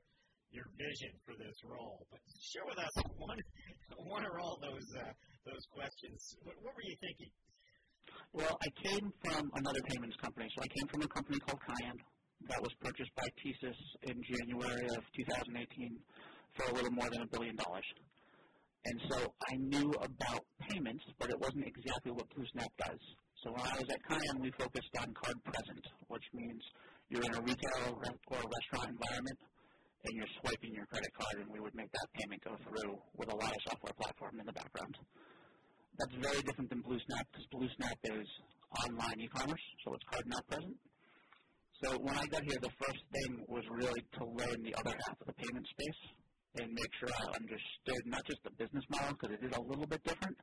your 0.55 0.63
vision 0.79 1.11
for 1.27 1.35
this 1.35 1.59
role? 1.67 2.07
But 2.07 2.23
share 2.39 2.63
with 2.63 2.79
us 2.79 2.95
one 3.19 3.39
one 4.07 4.23
or 4.23 4.39
all 4.39 4.55
those 4.63 4.87
uh, 4.95 5.11
those 5.47 5.65
questions. 5.71 6.19
What, 6.43 6.55
what 6.61 6.75
were 6.75 6.83
you 6.83 6.97
thinking? 6.99 7.31
Well, 8.35 8.53
I 8.59 8.69
came 8.83 9.07
from 9.23 9.49
another 9.55 9.79
payments 9.87 10.19
company. 10.19 10.51
So 10.51 10.59
I 10.61 10.67
came 10.67 10.87
from 10.91 11.01
a 11.01 11.09
company 11.15 11.39
called 11.39 11.63
Cayan 11.63 11.97
that 12.51 12.61
was 12.61 12.71
purchased 12.83 13.11
by 13.15 13.25
TSYS 13.39 13.79
in 14.11 14.15
January 14.21 14.85
of 14.93 15.01
2018 15.15 15.97
for 16.53 16.69
a 16.69 16.73
little 16.75 16.91
more 16.91 17.09
than 17.09 17.23
a 17.23 17.29
billion 17.31 17.55
dollars. 17.55 17.87
And 18.85 18.97
so 19.09 19.17
I 19.51 19.55
knew 19.57 19.89
about 19.99 20.43
payments, 20.69 21.03
but 21.19 21.29
it 21.29 21.39
wasn't 21.39 21.65
exactly 21.65 22.11
what 22.11 22.29
BlueSnap 22.31 22.71
does. 22.77 23.01
So 23.43 23.51
when 23.51 23.65
I 23.65 23.75
was 23.75 23.87
at 23.89 24.01
Cayan, 24.07 24.37
we 24.39 24.51
focused 24.51 24.93
on 25.01 25.11
card 25.15 25.39
present, 25.43 25.83
which 26.07 26.23
means 26.33 26.61
you're 27.09 27.23
in 27.23 27.35
a 27.35 27.41
retail 27.41 27.95
or 27.95 28.37
a 28.37 28.47
restaurant 28.47 28.95
environment 28.95 29.39
and 30.07 30.15
you're 30.15 30.33
swiping 30.39 30.71
your 30.73 30.85
credit 30.87 31.11
card, 31.19 31.43
and 31.43 31.49
we 31.51 31.59
would 31.59 31.75
make 31.75 31.91
that 31.91 32.07
payment 32.15 32.39
go 32.43 32.55
through 32.63 32.95
with 33.17 33.27
a 33.27 33.35
lot 33.35 33.51
of 33.51 33.59
software 33.67 33.93
platform 33.99 34.39
in 34.39 34.45
the 34.45 34.53
background. 34.53 34.95
That's 35.97 36.13
very 36.21 36.41
different 36.45 36.69
than 36.69 36.83
BlueSnap 36.85 37.25
because 37.33 37.47
BlueSnap 37.49 37.97
is 38.05 38.27
online 38.85 39.19
e-commerce, 39.19 39.65
so 39.83 39.93
it's 39.93 40.05
card 40.05 40.25
not 40.27 40.45
present. 40.47 40.77
So 41.83 41.97
when 41.97 42.17
I 42.17 42.25
got 42.29 42.43
here, 42.43 42.57
the 42.61 42.73
first 42.77 43.01
thing 43.13 43.45
was 43.47 43.63
really 43.69 44.01
to 44.17 44.23
learn 44.25 44.61
the 44.61 44.73
other 44.77 44.93
half 44.93 45.17
of 45.21 45.27
the 45.27 45.33
payment 45.33 45.65
space 45.65 46.01
and 46.61 46.73
make 46.73 46.91
sure 47.01 47.09
I 47.09 47.37
understood 47.37 48.01
not 48.05 48.25
just 48.25 48.41
the 48.43 48.53
business 48.57 48.85
model 48.89 49.13
because 49.13 49.37
it 49.37 49.45
is 49.45 49.53
a 49.57 49.61
little 49.61 49.85
bit 49.85 50.03
different, 50.03 50.37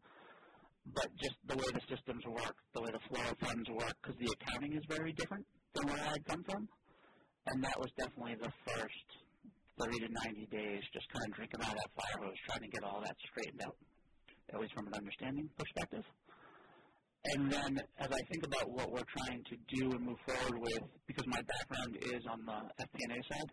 but 0.95 1.07
just 1.23 1.35
the 1.47 1.57
way 1.57 1.69
the 1.71 1.83
systems 1.87 2.23
work, 2.27 2.55
the 2.75 2.83
way 2.83 2.91
the 2.91 3.03
flow 3.11 3.23
of 3.23 3.39
funds 3.39 3.69
work, 3.71 3.95
because 4.03 4.19
the 4.19 4.31
accounting 4.31 4.75
is 4.75 4.83
very 4.91 5.13
different 5.15 5.47
than 5.75 5.87
where 5.87 6.03
I 6.03 6.19
had 6.19 6.25
come 6.27 6.43
from. 6.43 6.69
And 7.47 7.63
that 7.63 7.79
was 7.79 7.91
definitely 7.99 8.37
the 8.43 8.53
first 8.67 9.09
30 9.79 9.99
to 10.07 10.09
90 10.35 10.47
days, 10.51 10.83
just 10.93 11.07
kind 11.15 11.31
of 11.31 11.35
drinking 11.35 11.63
out 11.63 11.75
of 11.75 11.79
that 11.79 11.93
fire 11.95 12.27
hose, 12.27 12.39
trying 12.47 12.63
to 12.63 12.71
get 12.71 12.83
all 12.83 13.03
that 13.03 13.17
straightened 13.31 13.63
out, 13.67 13.77
at 14.53 14.61
least 14.61 14.75
from 14.75 14.87
an 14.87 14.95
understanding 14.95 15.49
perspective. 15.57 16.05
And 17.25 17.51
then 17.51 17.81
as 17.99 18.09
I 18.13 18.21
think 18.31 18.45
about 18.45 18.69
what 18.71 18.93
we're 18.93 19.09
trying 19.17 19.43
to 19.45 19.57
do 19.77 19.93
and 19.93 20.01
move 20.05 20.19
forward 20.27 20.61
with, 20.61 20.83
because 21.07 21.25
my 21.27 21.41
background 21.41 21.97
is 22.03 22.23
on 22.31 22.45
the 22.45 22.85
FP&A 22.85 23.23
side, 23.33 23.51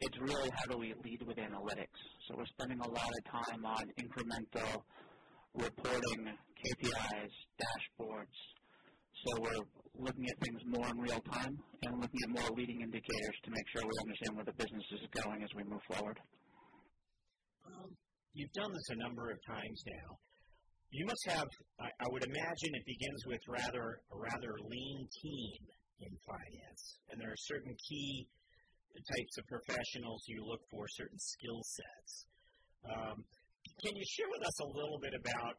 it's 0.00 0.18
really 0.20 0.50
how 0.54 0.66
do 0.70 0.78
we 0.78 0.94
lead 1.04 1.22
with 1.26 1.36
analytics. 1.36 1.98
So 2.26 2.34
we're 2.36 2.46
spending 2.46 2.78
a 2.80 2.88
lot 2.88 3.10
of 3.10 3.22
time 3.30 3.64
on 3.64 3.84
incremental 3.98 4.82
reporting, 5.54 6.30
KPIs, 6.62 7.32
dashboards. 7.58 8.38
So 9.26 9.40
we're 9.40 9.64
looking 9.98 10.26
at 10.26 10.38
things 10.40 10.60
more 10.66 10.88
in 10.88 10.98
real 10.98 11.20
time 11.30 11.58
and 11.82 12.00
looking 12.00 12.20
at 12.24 12.30
more 12.30 12.50
leading 12.56 12.80
indicators 12.82 13.36
to 13.44 13.50
make 13.50 13.66
sure 13.72 13.82
we 13.82 13.98
understand 14.00 14.36
where 14.36 14.44
the 14.44 14.52
business 14.54 14.84
is 14.92 15.22
going 15.22 15.42
as 15.42 15.50
we 15.54 15.64
move 15.64 15.82
forward. 15.90 16.18
Um, 17.66 17.90
you've 18.34 18.52
done 18.52 18.72
this 18.72 18.88
a 18.90 18.96
number 18.96 19.30
of 19.30 19.38
times 19.46 19.82
now. 19.86 20.18
You 20.90 21.06
must 21.06 21.24
have, 21.28 21.48
I, 21.80 21.88
I 21.88 22.06
would 22.12 22.24
imagine 22.24 22.70
it 22.76 22.84
begins 22.84 23.24
with 23.26 23.40
rather 23.48 24.00
a 24.12 24.16
rather 24.16 24.52
lean 24.68 25.08
team 25.22 25.60
in 26.00 26.12
finance, 26.26 26.82
and 27.08 27.20
there 27.20 27.32
are 27.32 27.42
certain 27.48 27.74
key 27.88 28.28
types 28.92 29.34
of 29.40 29.44
professionals 29.48 30.20
you 30.28 30.44
look 30.44 30.60
for, 30.68 30.84
certain 31.00 31.16
skill 31.16 31.60
sets. 31.64 32.12
Um, 32.84 33.24
can 33.80 33.96
you 33.96 34.04
share 34.04 34.28
with 34.28 34.44
us 34.44 34.58
a 34.60 34.68
little 34.68 35.00
bit 35.00 35.16
about, 35.16 35.56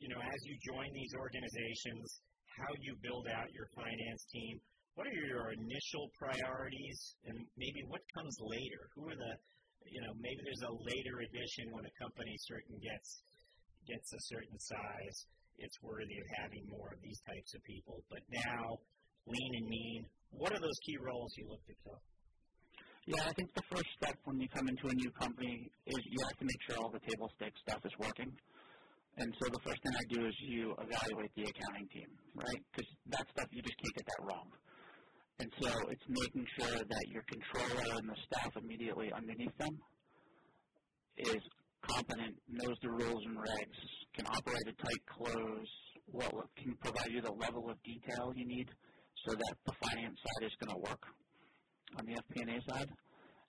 you 0.00 0.08
know, 0.08 0.20
as 0.20 0.40
you 0.48 0.56
join 0.64 0.88
these 0.96 1.12
organizations, 1.12 2.08
how 2.56 2.72
you 2.80 2.96
build 3.04 3.28
out 3.28 3.52
your 3.52 3.68
finance 3.76 4.24
team? 4.32 4.56
What 4.96 5.04
are 5.12 5.18
your 5.28 5.52
initial 5.52 6.08
priorities, 6.16 6.98
and 7.28 7.36
maybe 7.60 7.84
what 7.92 8.00
comes 8.16 8.36
later? 8.40 8.88
Who 8.96 9.12
are 9.12 9.18
the, 9.18 9.32
you 9.90 10.00
know, 10.02 10.12
maybe 10.18 10.40
there's 10.44 10.66
a 10.66 10.74
later 10.74 11.22
addition 11.22 11.70
when 11.72 11.84
a 11.86 11.94
company 11.98 12.34
certain 12.46 12.76
gets 12.82 13.22
gets 13.86 14.12
a 14.12 14.20
certain 14.28 14.58
size. 14.58 15.16
It's 15.58 15.78
worthy 15.80 16.18
of 16.20 16.28
having 16.42 16.66
more 16.68 16.92
of 16.92 17.00
these 17.00 17.20
types 17.24 17.54
of 17.54 17.62
people. 17.64 18.02
But 18.10 18.20
now, 18.28 18.76
lean 19.24 19.52
and 19.56 19.66
mean, 19.70 20.04
what 20.30 20.52
are 20.52 20.60
those 20.60 20.78
key 20.84 20.98
roles 21.00 21.32
you 21.38 21.46
look 21.48 21.64
to 21.66 21.74
fill? 21.86 22.02
Yeah, 23.06 23.22
I 23.22 23.32
think 23.38 23.54
the 23.54 23.62
first 23.70 23.86
step 24.02 24.18
when 24.26 24.42
you 24.42 24.48
come 24.50 24.66
into 24.66 24.90
a 24.90 24.94
new 24.98 25.10
company 25.14 25.70
is 25.86 25.98
you 26.10 26.18
have 26.26 26.36
to 26.42 26.44
make 26.44 26.60
sure 26.66 26.82
all 26.82 26.90
the 26.90 27.02
table 27.06 27.30
stakes 27.38 27.60
stuff 27.62 27.78
is 27.86 27.94
working. 28.02 28.34
And 29.16 29.32
so 29.40 29.48
the 29.48 29.62
first 29.64 29.80
thing 29.80 29.94
I 29.96 30.04
do 30.12 30.26
is 30.26 30.34
you 30.44 30.74
evaluate 30.76 31.32
the 31.38 31.46
accounting 31.48 31.88
team, 31.88 32.10
right? 32.34 32.60
Because 32.74 32.90
that 33.14 33.24
stuff 33.32 33.48
you 33.54 33.62
just 33.62 33.78
can't 33.78 33.94
get 33.96 34.06
that 34.10 34.22
wrong. 34.26 34.48
And 35.38 35.52
so 35.60 35.70
it's 35.90 36.02
making 36.08 36.46
sure 36.58 36.78
that 36.78 37.08
your 37.08 37.22
controller 37.28 37.98
and 37.98 38.08
the 38.08 38.16
staff 38.24 38.56
immediately 38.56 39.12
underneath 39.12 39.56
them 39.58 39.78
is 41.18 41.42
competent, 41.82 42.36
knows 42.48 42.76
the 42.82 42.90
rules 42.90 43.22
and 43.26 43.36
regs, 43.36 43.80
can 44.14 44.26
operate 44.26 44.66
a 44.66 44.72
tight 44.82 45.04
close, 45.06 45.68
what 46.06 46.48
can 46.56 46.74
provide 46.82 47.10
you 47.10 47.20
the 47.20 47.32
level 47.32 47.68
of 47.68 47.82
detail 47.82 48.32
you 48.34 48.46
need 48.46 48.68
so 49.26 49.34
that 49.34 49.54
the 49.66 49.72
finance 49.82 50.16
side 50.16 50.46
is 50.46 50.52
going 50.60 50.72
to 50.72 50.80
work 50.80 51.02
on 51.98 52.06
the 52.06 52.14
FP&A 52.14 52.60
side. 52.70 52.88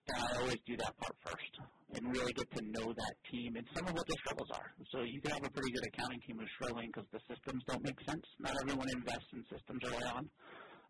And 0.07 0.23
I 0.23 0.39
always 0.39 0.59
do 0.65 0.77
that 0.77 0.95
part 0.97 1.15
first 1.23 1.53
and 1.93 2.11
really 2.11 2.33
get 2.33 2.49
to 2.55 2.63
know 2.71 2.93
that 2.93 3.15
team 3.31 3.55
and 3.55 3.65
some 3.75 3.87
of 3.87 3.93
what 3.93 4.07
their 4.07 4.19
struggles 4.23 4.49
are. 4.51 4.71
So 4.91 5.03
you 5.03 5.19
can 5.21 5.31
have 5.31 5.43
a 5.43 5.51
pretty 5.51 5.71
good 5.71 5.87
accounting 5.87 6.19
team 6.21 6.39
who's 6.39 6.51
struggling 6.55 6.91
because 6.91 7.07
the 7.11 7.19
systems 7.27 7.63
don't 7.67 7.83
make 7.83 7.99
sense. 8.07 8.23
Not 8.39 8.55
everyone 8.61 8.87
invests 8.89 9.31
in 9.33 9.43
systems 9.51 9.83
early 9.83 10.03
on. 10.03 10.29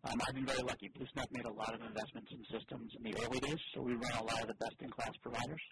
Um, 0.04 0.14
I've 0.28 0.34
been 0.34 0.46
very 0.46 0.62
lucky. 0.62 0.90
BlueSnap 0.94 1.26
made 1.32 1.44
a 1.44 1.52
lot 1.58 1.74
of 1.74 1.82
investments 1.82 2.30
in 2.30 2.38
systems 2.54 2.92
in 2.94 3.02
the 3.02 3.18
early 3.18 3.40
days, 3.40 3.58
so 3.74 3.82
we 3.82 3.94
run 3.98 4.14
a 4.14 4.22
lot 4.22 4.42
of 4.42 4.46
the 4.46 4.54
best-in-class 4.62 5.10
providers. 5.22 5.64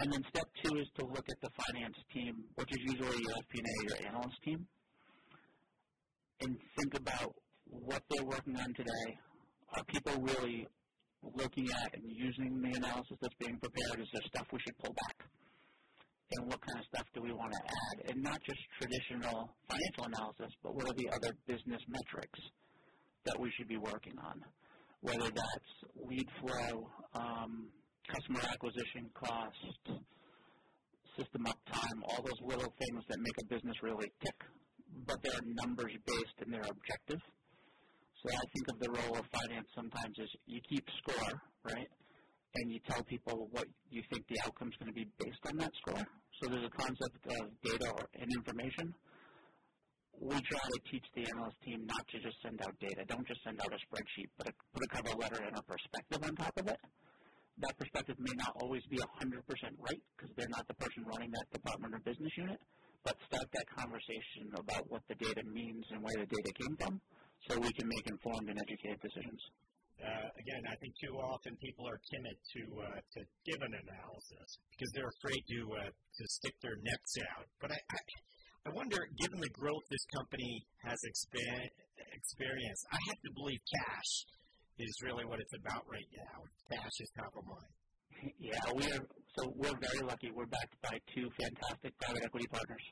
And 0.00 0.12
then 0.12 0.22
step 0.34 0.48
two 0.64 0.74
is 0.78 0.88
to 0.98 1.06
look 1.06 1.22
at 1.30 1.38
the 1.42 1.50
finance 1.62 1.94
team, 2.12 2.42
which 2.56 2.70
is 2.74 2.82
usually 2.90 3.22
your 3.22 3.38
FP&A, 3.46 3.74
your 3.86 4.08
analyst 4.10 4.34
team, 4.42 4.66
and 6.40 6.58
think 6.74 6.98
about 6.98 7.30
what 7.70 8.02
they're 8.10 8.26
working 8.26 8.58
on 8.58 8.74
today. 8.74 9.08
Are 9.78 9.84
people 9.86 10.18
really 10.18 10.66
looking 11.22 11.70
at 11.70 11.94
and 11.94 12.02
using 12.10 12.60
the 12.60 12.72
analysis 12.82 13.14
that's 13.22 13.38
being 13.38 13.62
prepared? 13.62 14.02
Is 14.02 14.10
there 14.12 14.26
stuff 14.26 14.46
we 14.52 14.58
should 14.66 14.76
pull 14.82 14.92
back? 15.06 15.30
And 16.34 16.50
what 16.50 16.58
kind 16.66 16.82
of 16.82 16.84
stuff 16.90 17.06
do 17.14 17.22
we 17.22 17.32
want 17.32 17.52
to 17.52 17.62
add? 17.62 18.10
And 18.10 18.22
not 18.24 18.42
just 18.42 18.58
traditional 18.80 19.54
financial 19.70 20.04
analysis, 20.10 20.50
but 20.64 20.74
what 20.74 20.90
are 20.90 20.96
the 20.98 21.08
other 21.14 21.30
business 21.46 21.80
metrics 21.86 22.40
that 23.24 23.38
we 23.38 23.50
should 23.56 23.68
be 23.68 23.76
working 23.76 24.14
on? 24.18 24.42
Whether 25.00 25.30
that's 25.30 25.72
lead 26.06 26.28
flow, 26.40 26.88
um, 27.14 27.68
customer 28.08 28.40
acquisition 28.50 29.10
cost, 29.14 30.02
system 31.16 31.44
uptime, 31.46 31.98
all 32.08 32.22
those 32.22 32.40
little 32.44 32.72
things 32.78 33.04
that 33.08 33.18
make 33.18 33.36
a 33.42 33.46
business 33.46 33.76
really 33.82 34.10
tick, 34.24 34.38
but 35.06 35.16
they're 35.22 35.40
numbers 35.64 35.92
based 36.06 36.36
and 36.40 36.52
they're 36.52 36.70
objective. 36.70 37.20
So 38.22 38.30
I 38.30 38.44
think 38.54 38.66
of 38.70 38.78
the 38.78 38.90
role 38.90 39.18
of 39.18 39.26
finance 39.34 39.66
sometimes 39.74 40.14
as 40.22 40.28
you 40.46 40.60
keep 40.68 40.86
score, 41.02 41.42
right? 41.64 41.88
And 42.54 42.70
you 42.70 42.78
tell 42.86 43.02
people 43.02 43.48
what 43.50 43.66
you 43.90 44.02
think 44.10 44.26
the 44.28 44.38
outcome 44.46 44.68
is 44.68 44.74
going 44.78 44.92
to 44.92 44.94
be 44.94 45.08
based 45.18 45.40
on 45.48 45.56
that 45.56 45.72
score. 45.80 46.04
So 46.40 46.50
there's 46.50 46.66
a 46.66 46.76
concept 46.76 47.18
of 47.40 47.50
data 47.64 47.92
and 48.20 48.28
information. 48.36 48.94
We 50.22 50.38
try 50.38 50.62
to 50.62 50.80
teach 50.86 51.02
the 51.18 51.26
analyst 51.34 51.58
team 51.66 51.82
not 51.82 52.06
to 52.14 52.16
just 52.22 52.38
send 52.46 52.62
out 52.62 52.70
data. 52.78 53.02
Don't 53.10 53.26
just 53.26 53.42
send 53.42 53.58
out 53.58 53.74
a 53.74 53.80
spreadsheet, 53.82 54.30
but 54.38 54.46
a, 54.46 54.54
put 54.70 54.86
a 54.86 54.90
cover 54.94 55.18
letter 55.18 55.42
and 55.42 55.58
a 55.58 55.62
perspective 55.66 56.22
on 56.22 56.38
top 56.38 56.54
of 56.62 56.70
it. 56.70 56.78
That 57.58 57.74
perspective 57.74 58.14
may 58.22 58.30
not 58.38 58.54
always 58.62 58.86
be 58.86 59.02
100% 59.02 59.02
right 59.82 60.02
because 60.14 60.30
they're 60.38 60.54
not 60.54 60.62
the 60.70 60.78
person 60.78 61.02
running 61.10 61.34
that 61.34 61.50
department 61.50 61.98
or 61.98 62.00
business 62.06 62.30
unit, 62.38 62.62
but 63.02 63.18
start 63.26 63.50
that 63.50 63.66
conversation 63.74 64.46
about 64.54 64.86
what 64.94 65.02
the 65.10 65.18
data 65.18 65.42
means 65.42 65.82
and 65.90 65.98
where 66.06 66.14
the 66.14 66.30
data 66.30 66.52
came 66.54 66.74
from 66.78 67.02
so 67.50 67.58
we 67.58 67.74
can 67.74 67.90
make 67.90 68.06
informed 68.06 68.46
and 68.46 68.62
educated 68.62 69.02
decisions. 69.02 69.42
Uh, 69.98 70.30
again, 70.38 70.62
I 70.70 70.78
think 70.78 70.94
too 71.02 71.18
often 71.18 71.58
people 71.58 71.82
are 71.90 71.98
timid 72.14 72.38
to 72.38 72.62
uh, 72.78 72.98
to 73.18 73.20
give 73.42 73.58
an 73.58 73.74
analysis 73.74 74.48
because 74.70 74.90
they're 74.94 75.10
afraid 75.18 75.42
to 75.50 75.60
uh, 75.82 75.90
to 75.90 76.22
stick 76.30 76.54
their 76.62 76.78
necks 76.78 77.14
out. 77.34 77.46
But 77.58 77.74
I, 77.74 77.78
I, 77.78 77.98
I 78.62 78.70
wonder, 78.70 78.98
given 79.18 79.40
the 79.40 79.50
growth 79.50 79.82
this 79.90 80.06
company 80.14 80.62
has 80.86 80.98
exper- 81.02 81.70
experienced, 82.14 82.84
I 82.92 82.98
have 83.10 83.20
to 83.26 83.30
believe 83.34 83.58
cash 83.74 84.10
is 84.78 84.94
really 85.02 85.24
what 85.24 85.40
it's 85.40 85.54
about 85.58 85.82
right 85.90 86.06
now. 86.14 86.46
Cash 86.70 86.96
is 87.00 87.10
top 87.18 87.34
of 87.34 87.42
mind. 87.42 87.72
Yeah, 88.38 88.62
we 88.74 88.86
are. 88.86 89.02
So 89.34 89.50
we're 89.58 89.74
very 89.82 90.06
lucky. 90.06 90.30
We're 90.30 90.46
backed 90.46 90.78
by 90.82 90.94
two 91.10 91.26
fantastic 91.34 91.90
private 91.98 92.22
equity 92.22 92.46
partners. 92.46 92.86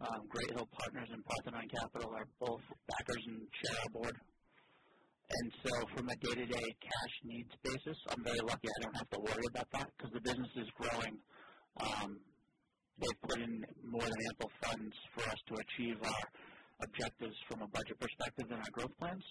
Um, 0.00 0.20
Great 0.30 0.50
Hill 0.54 0.68
Partners 0.78 1.08
and 1.10 1.22
Parthenon 1.26 1.68
Capital 1.68 2.14
are 2.14 2.28
both 2.38 2.62
backers 2.86 3.24
and 3.26 3.42
share 3.50 3.76
our 3.82 3.90
board. 3.90 4.16
And 4.16 5.52
so, 5.62 5.70
from 5.94 6.08
a 6.08 6.16
day-to-day 6.16 6.68
cash 6.80 7.14
needs 7.24 7.50
basis, 7.62 7.98
I'm 8.10 8.22
very 8.24 8.40
lucky. 8.46 8.66
I 8.66 8.82
don't 8.82 8.96
have 8.96 9.10
to 9.10 9.20
worry 9.20 9.46
about 9.50 9.70
that 9.72 9.88
because 9.96 10.12
the 10.14 10.22
business 10.22 10.50
is 10.56 10.70
growing. 10.74 11.14
Um, 11.82 12.18
they've 13.00 13.22
put 13.22 13.40
in 13.40 13.64
more 13.84 14.02
than 14.02 14.20
ample 14.30 14.50
funds 14.62 14.94
for 15.14 15.22
us 15.28 15.40
to 15.48 15.54
achieve 15.56 15.96
our 16.04 16.24
objectives 16.82 17.36
from 17.48 17.62
a 17.62 17.68
budget 17.68 17.98
perspective 18.00 18.46
and 18.50 18.60
our 18.60 18.72
growth 18.72 18.96
plans. 18.98 19.24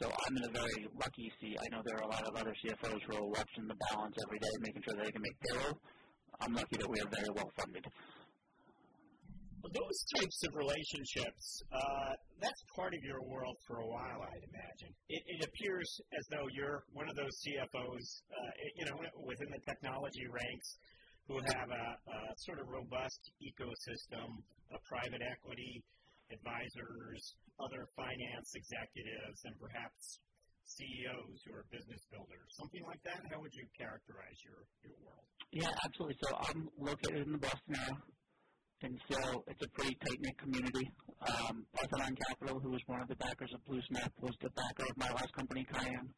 So 0.00 0.12
I'm 0.12 0.36
in 0.36 0.44
a 0.44 0.52
very 0.52 0.88
lucky 0.94 1.32
seat. 1.40 1.56
I 1.58 1.68
know 1.74 1.82
there 1.84 1.96
are 1.98 2.08
a 2.08 2.12
lot 2.12 2.24
of 2.24 2.36
other 2.36 2.54
CFOs 2.64 3.00
who 3.08 3.16
are 3.16 3.28
watching 3.28 3.66
the 3.66 3.76
balance 3.90 4.16
every 4.26 4.38
day, 4.38 4.54
making 4.60 4.82
sure 4.84 4.94
they 4.94 5.10
can 5.10 5.22
make 5.22 5.36
payroll. 5.40 5.78
I'm 6.40 6.52
lucky 6.52 6.76
that 6.76 6.88
we 6.88 7.00
are 7.00 7.08
very 7.08 7.30
well 7.34 7.50
funded 7.56 7.86
those 9.72 9.98
types 10.14 10.38
of 10.46 10.54
relationships, 10.54 11.62
uh, 11.72 12.12
that's 12.40 12.62
part 12.74 12.94
of 12.94 13.02
your 13.02 13.22
world 13.26 13.56
for 13.66 13.80
a 13.80 13.86
while, 13.86 14.20
I'd 14.22 14.46
imagine. 14.52 14.92
It, 15.08 15.22
it 15.26 15.40
appears 15.48 15.88
as 16.18 16.24
though 16.30 16.46
you're 16.52 16.84
one 16.92 17.08
of 17.08 17.16
those 17.16 17.34
CFOs, 17.42 18.06
uh, 18.30 18.52
you 18.76 18.84
know, 18.86 18.96
within 19.24 19.48
the 19.50 19.62
technology 19.66 20.26
ranks 20.30 20.78
who 21.28 21.38
have 21.54 21.70
a, 21.70 21.86
a 22.06 22.18
sort 22.38 22.60
of 22.60 22.68
robust 22.68 23.30
ecosystem 23.42 24.42
of 24.70 24.78
private 24.86 25.22
equity 25.22 25.82
advisors, 26.30 27.34
other 27.58 27.86
finance 27.94 28.50
executives, 28.54 29.42
and 29.44 29.54
perhaps 29.58 30.18
CEOs 30.66 31.38
who 31.46 31.54
are 31.54 31.66
business 31.70 32.02
builders, 32.10 32.46
something 32.58 32.82
like 32.86 33.02
that? 33.06 33.22
How 33.30 33.38
would 33.38 33.54
you 33.54 33.66
characterize 33.78 34.38
your, 34.42 34.66
your 34.82 34.98
world? 35.02 35.26
Yeah, 35.54 35.70
absolutely. 35.86 36.18
So 36.26 36.34
I'm 36.34 36.68
located 36.78 37.26
in 37.26 37.32
the 37.32 37.42
Boston 37.42 37.74
area 37.74 37.98
and 38.82 39.00
so 39.08 39.44
it's 39.48 39.62
a 39.64 39.68
pretty 39.70 39.96
tight 40.04 40.20
knit 40.20 40.36
community. 40.38 40.90
Um, 41.26 41.64
Parthenon 41.72 42.14
Capital, 42.28 42.60
who 42.60 42.70
was 42.70 42.82
one 42.86 43.00
of 43.00 43.08
the 43.08 43.16
backers 43.16 43.50
of 43.54 43.60
BlueSnap, 43.64 44.10
was 44.20 44.36
the 44.42 44.50
backer 44.50 44.84
of 44.84 44.96
my 44.96 45.08
last 45.08 45.32
company, 45.32 45.64
Cayan. 45.72 46.08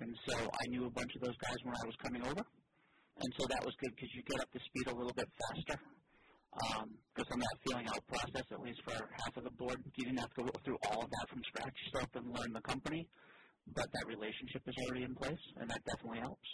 And 0.00 0.14
so 0.28 0.36
I 0.36 0.64
knew 0.68 0.86
a 0.86 0.90
bunch 0.90 1.14
of 1.16 1.22
those 1.22 1.36
guys 1.40 1.56
when 1.64 1.74
I 1.74 1.86
was 1.86 1.96
coming 2.02 2.22
over. 2.22 2.44
And 3.20 3.30
so 3.36 3.44
that 3.48 3.62
was 3.64 3.74
good 3.80 3.92
because 3.94 4.10
you 4.16 4.22
get 4.24 4.40
up 4.40 4.50
to 4.52 4.60
speed 4.64 4.86
a 4.88 4.96
little 4.96 5.12
bit 5.12 5.28
faster. 5.28 5.78
Because 7.14 7.28
um, 7.30 7.36
on 7.36 7.40
that 7.40 7.56
feeling 7.62 7.86
out 7.86 8.02
process, 8.08 8.46
at 8.50 8.60
least 8.60 8.80
for 8.82 8.96
half 8.96 9.34
of 9.36 9.44
the 9.44 9.54
board, 9.54 9.78
you 9.84 10.04
didn't 10.04 10.18
have 10.18 10.34
to 10.40 10.42
go 10.42 10.54
through 10.64 10.78
all 10.90 11.04
of 11.04 11.08
that 11.08 11.26
from 11.30 11.40
scratch. 11.46 11.76
You 11.92 12.00
have 12.00 12.12
to 12.18 12.22
learn 12.26 12.50
the 12.52 12.64
company, 12.66 13.06
but 13.76 13.86
that 13.92 14.04
relationship 14.08 14.64
is 14.66 14.74
already 14.82 15.04
in 15.04 15.14
place, 15.14 15.44
and 15.60 15.70
that 15.70 15.80
definitely 15.84 16.20
helps 16.20 16.48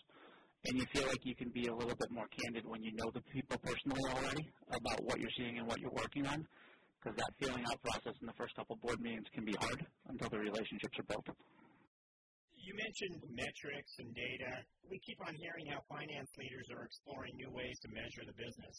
and 0.66 0.78
you 0.78 0.86
feel 0.92 1.06
like 1.06 1.22
you 1.22 1.34
can 1.34 1.50
be 1.50 1.66
a 1.66 1.74
little 1.74 1.94
bit 1.94 2.10
more 2.10 2.26
candid 2.42 2.66
when 2.66 2.82
you 2.82 2.90
know 2.94 3.10
the 3.14 3.22
people 3.30 3.56
personally 3.62 4.02
already 4.10 4.48
about 4.74 4.98
what 5.04 5.20
you're 5.20 5.36
seeing 5.38 5.58
and 5.58 5.66
what 5.66 5.78
you're 5.80 5.94
working 5.94 6.26
on, 6.26 6.46
because 6.98 7.16
that 7.16 7.30
feeling 7.38 7.62
out 7.70 7.78
process 7.82 8.14
in 8.20 8.26
the 8.26 8.32
first 8.34 8.54
couple 8.56 8.76
board 8.82 9.00
meetings 9.00 9.26
can 9.34 9.44
be 9.44 9.54
hard 9.60 9.84
until 10.08 10.28
the 10.28 10.38
relationships 10.38 10.98
are 10.98 11.06
built. 11.06 11.26
You 12.66 12.74
mentioned 12.74 13.22
metrics 13.30 13.94
and 14.02 14.10
data. 14.10 14.50
We 14.90 14.98
keep 15.06 15.22
on 15.22 15.38
hearing 15.38 15.70
how 15.70 15.86
finance 15.86 16.34
leaders 16.34 16.66
are 16.74 16.82
exploring 16.82 17.38
new 17.38 17.46
ways 17.54 17.78
to 17.86 17.88
measure 17.94 18.26
the 18.26 18.34
business. 18.34 18.76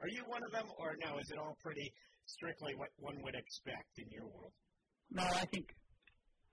Are 0.00 0.08
you 0.08 0.24
one 0.24 0.40
of 0.40 0.48
them, 0.48 0.64
or 0.80 0.96
no? 0.96 1.20
Is 1.20 1.28
it 1.28 1.36
all 1.36 1.60
pretty 1.60 1.92
strictly 2.24 2.72
what 2.80 2.88
one 2.96 3.20
would 3.20 3.36
expect 3.36 4.00
in 4.00 4.08
your 4.08 4.24
world? 4.32 4.56
No, 5.12 5.28
I 5.28 5.44
think 5.52 5.68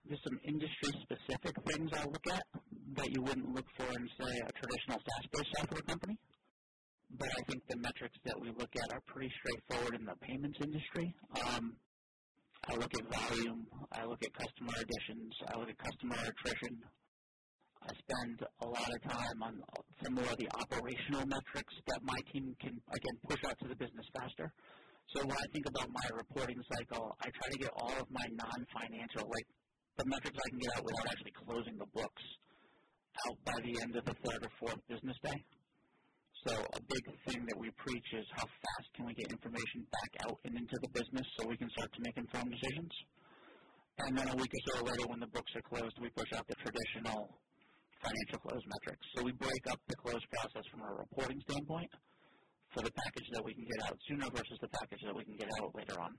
there's 0.04 0.20
some 0.28 0.36
industry 0.44 0.92
specific 1.08 1.56
things 1.63 1.96
I 1.96 2.04
look 2.04 2.28
at 2.28 2.44
that 3.00 3.08
you 3.08 3.24
wouldn't 3.24 3.56
look 3.56 3.68
for 3.80 3.88
in, 3.88 4.04
say, 4.20 4.36
a 4.44 4.52
traditional 4.52 5.00
SaaS-based 5.00 5.52
software 5.56 5.88
company. 5.88 6.20
But 7.16 7.32
I 7.40 7.42
think 7.48 7.63
the 7.72 7.80
metrics 7.80 8.20
that 8.28 8.36
we 8.36 8.52
look 8.52 8.76
at 8.76 8.92
are 8.92 9.00
pretty 9.08 9.32
straightforward 9.32 9.96
in 9.96 10.04
the 10.04 10.20
payments 10.20 10.60
industry. 10.60 11.16
Um, 11.40 11.80
I 12.70 12.76
look 12.76 12.92
at 12.94 13.06
volume, 13.08 13.66
I 13.94 14.04
look 14.04 14.20
at 14.24 14.34
customer 14.36 14.74
additions, 14.76 15.32
I 15.48 15.58
look 15.58 15.70
at 15.70 15.78
customer 15.80 16.20
attrition. 16.20 16.84
I 17.80 17.92
spend 17.96 18.44
a 18.44 18.68
lot 18.68 18.90
of 18.92 19.00
time 19.08 19.40
on 19.40 19.64
some 20.04 20.16
more 20.16 20.28
of 20.28 20.36
the 20.36 20.50
operational 20.52 21.24
metrics 21.26 21.74
that 21.88 22.04
my 22.04 22.20
team 22.34 22.52
can, 22.60 22.76
again, 22.92 23.16
push 23.30 23.40
out 23.48 23.56
to 23.64 23.68
the 23.70 23.76
business 23.76 24.04
faster. 24.12 24.52
So 25.16 25.24
when 25.24 25.38
I 25.38 25.48
think 25.54 25.64
about 25.72 25.88
my 25.88 26.08
reporting 26.12 26.60
cycle, 26.76 27.16
I 27.22 27.32
try 27.40 27.48
to 27.52 27.58
get 27.58 27.72
all 27.80 27.96
of 27.96 28.12
my 28.12 28.28
non-financial, 28.36 29.24
like 29.24 29.48
the 29.96 30.06
metrics 30.06 30.36
I 30.36 30.50
can 30.50 30.60
get 30.60 30.72
out 30.76 30.84
without 30.84 31.08
actually 31.08 31.36
closing 31.40 31.78
the 31.80 31.88
books 31.96 32.24
out 33.28 33.38
by 33.46 33.58
the 33.64 33.80
end 33.80 33.96
of 33.96 34.04
the 34.04 34.16
third 34.28 34.44
or 34.44 34.52
fourth 34.60 34.82
business 34.90 35.16
day. 35.24 35.40
So 36.48 36.56
a 36.56 36.82
big 36.88 37.04
thing 37.28 37.44
that 37.44 37.60
we 37.60 37.72
preach 37.76 38.08
is 38.16 38.24
how 38.32 38.48
fast 38.48 38.88
can 38.96 39.06
we 39.06 39.14
get 39.14 39.28
information 39.32 39.84
back 39.92 40.12
out 40.24 40.40
and 40.46 40.56
into 40.56 40.80
the 40.80 40.88
business 40.96 41.28
so 41.36 41.46
we 41.46 41.58
can 41.58 41.70
start 41.76 41.92
to 41.92 42.00
make 42.00 42.16
informed 42.16 42.56
decisions. 42.56 42.92
And 44.00 44.18
then 44.18 44.30
a 44.30 44.36
week 44.36 44.52
or 44.56 44.64
so 44.72 44.86
later 44.86 45.08
when 45.08 45.20
the 45.20 45.28
books 45.28 45.52
are 45.60 45.62
closed, 45.68 46.00
we 46.00 46.08
push 46.16 46.32
out 46.32 46.48
the 46.48 46.56
traditional 46.56 47.36
financial 48.00 48.40
close 48.40 48.64
metrics. 48.64 49.04
So 49.16 49.24
we 49.24 49.34
break 49.34 49.60
up 49.70 49.80
the 49.90 49.96
close 49.96 50.24
process 50.32 50.64
from 50.72 50.88
a 50.88 50.94
reporting 50.96 51.42
standpoint 51.50 51.92
for 52.72 52.82
the 52.82 52.92
package 52.92 53.28
that 53.34 53.44
we 53.44 53.54
can 53.54 53.66
get 53.66 53.84
out 53.84 53.98
sooner 54.08 54.30
versus 54.32 54.58
the 54.62 54.70
package 54.70 55.04
that 55.04 55.16
we 55.16 55.26
can 55.26 55.36
get 55.36 55.50
out 55.60 55.76
later 55.76 56.00
on. 56.00 56.16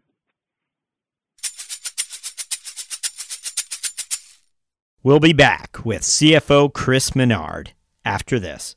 We'll 5.02 5.20
be 5.20 5.32
back 5.32 5.78
with 5.86 6.02
CFO 6.02 6.74
Chris 6.74 7.14
Menard 7.14 7.72
after 8.04 8.38
this. 8.38 8.76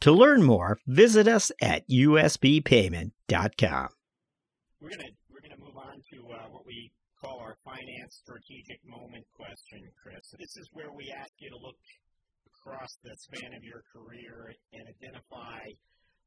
To 0.00 0.12
learn 0.12 0.42
more, 0.42 0.78
visit 0.86 1.28
us 1.28 1.52
at 1.60 1.86
usbpayment.com. 1.88 3.88
We're 4.80 4.88
going 4.88 5.00
to 5.00 5.12
we're 5.30 5.40
to 5.40 5.56
move 5.62 5.76
on 5.76 6.02
to 6.12 6.32
uh, 6.34 6.48
what 6.50 6.66
we 6.66 6.92
call 7.20 7.38
our 7.40 7.56
finance 7.64 8.16
strategic 8.20 8.84
moment 8.84 9.24
question, 9.32 9.90
Chris. 9.96 10.34
This 10.38 10.56
is 10.56 10.68
where 10.72 10.92
we 10.92 11.10
ask 11.10 11.32
you 11.38 11.50
to 11.50 11.56
look 11.56 11.76
across 12.46 12.98
the 13.02 13.16
span 13.16 13.54
of 13.54 13.64
your 13.64 13.82
career 13.92 14.54
and 14.72 14.88
identify 14.88 15.72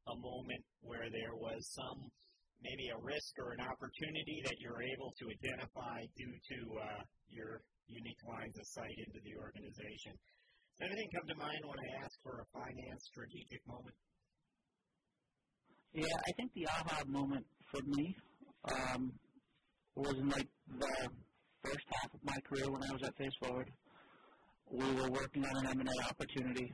a 0.08 0.16
moment 0.16 0.64
where 0.82 1.10
there 1.12 1.36
was 1.36 1.68
some 1.68 2.10
maybe 2.62 2.90
a 2.90 2.98
risk 2.98 3.38
or 3.38 3.54
an 3.54 3.62
opportunity 3.62 4.42
that 4.46 4.60
you're 4.60 4.82
able 4.82 5.14
to 5.20 5.30
identify 5.30 6.02
due 6.18 6.34
to 6.50 6.80
uh, 6.82 7.04
your 7.30 7.62
unique 7.88 8.24
lines 8.28 8.58
of 8.58 8.66
sight 8.66 8.98
into 8.98 9.20
the 9.22 9.38
organization. 9.38 10.18
Anything 10.80 11.10
come 11.14 11.28
to 11.28 11.36
mind 11.36 11.62
when 11.66 11.80
I 11.80 12.06
ask 12.06 12.14
for 12.22 12.40
a 12.42 12.46
finance 12.54 13.04
strategic 13.10 13.62
moment? 13.68 13.96
Yeah, 15.94 16.18
I 16.28 16.32
think 16.38 16.54
the 16.54 16.68
aha 16.68 17.04
moment 17.08 17.46
for 17.72 17.82
me 17.86 18.16
um, 18.70 19.14
was 19.96 20.14
in 20.14 20.30
like 20.30 20.48
the 20.68 21.10
first 21.64 21.86
half 22.02 22.14
of 22.14 22.22
my 22.24 22.38
career 22.48 22.70
when 22.70 22.84
I 22.84 22.94
was 22.94 23.02
at 23.04 23.18
Phase 23.18 23.34
Forward 23.42 23.72
we 24.72 24.94
were 24.94 25.10
working 25.10 25.46
on 25.46 25.66
an 25.66 25.80
M&A 25.80 26.10
opportunity. 26.10 26.74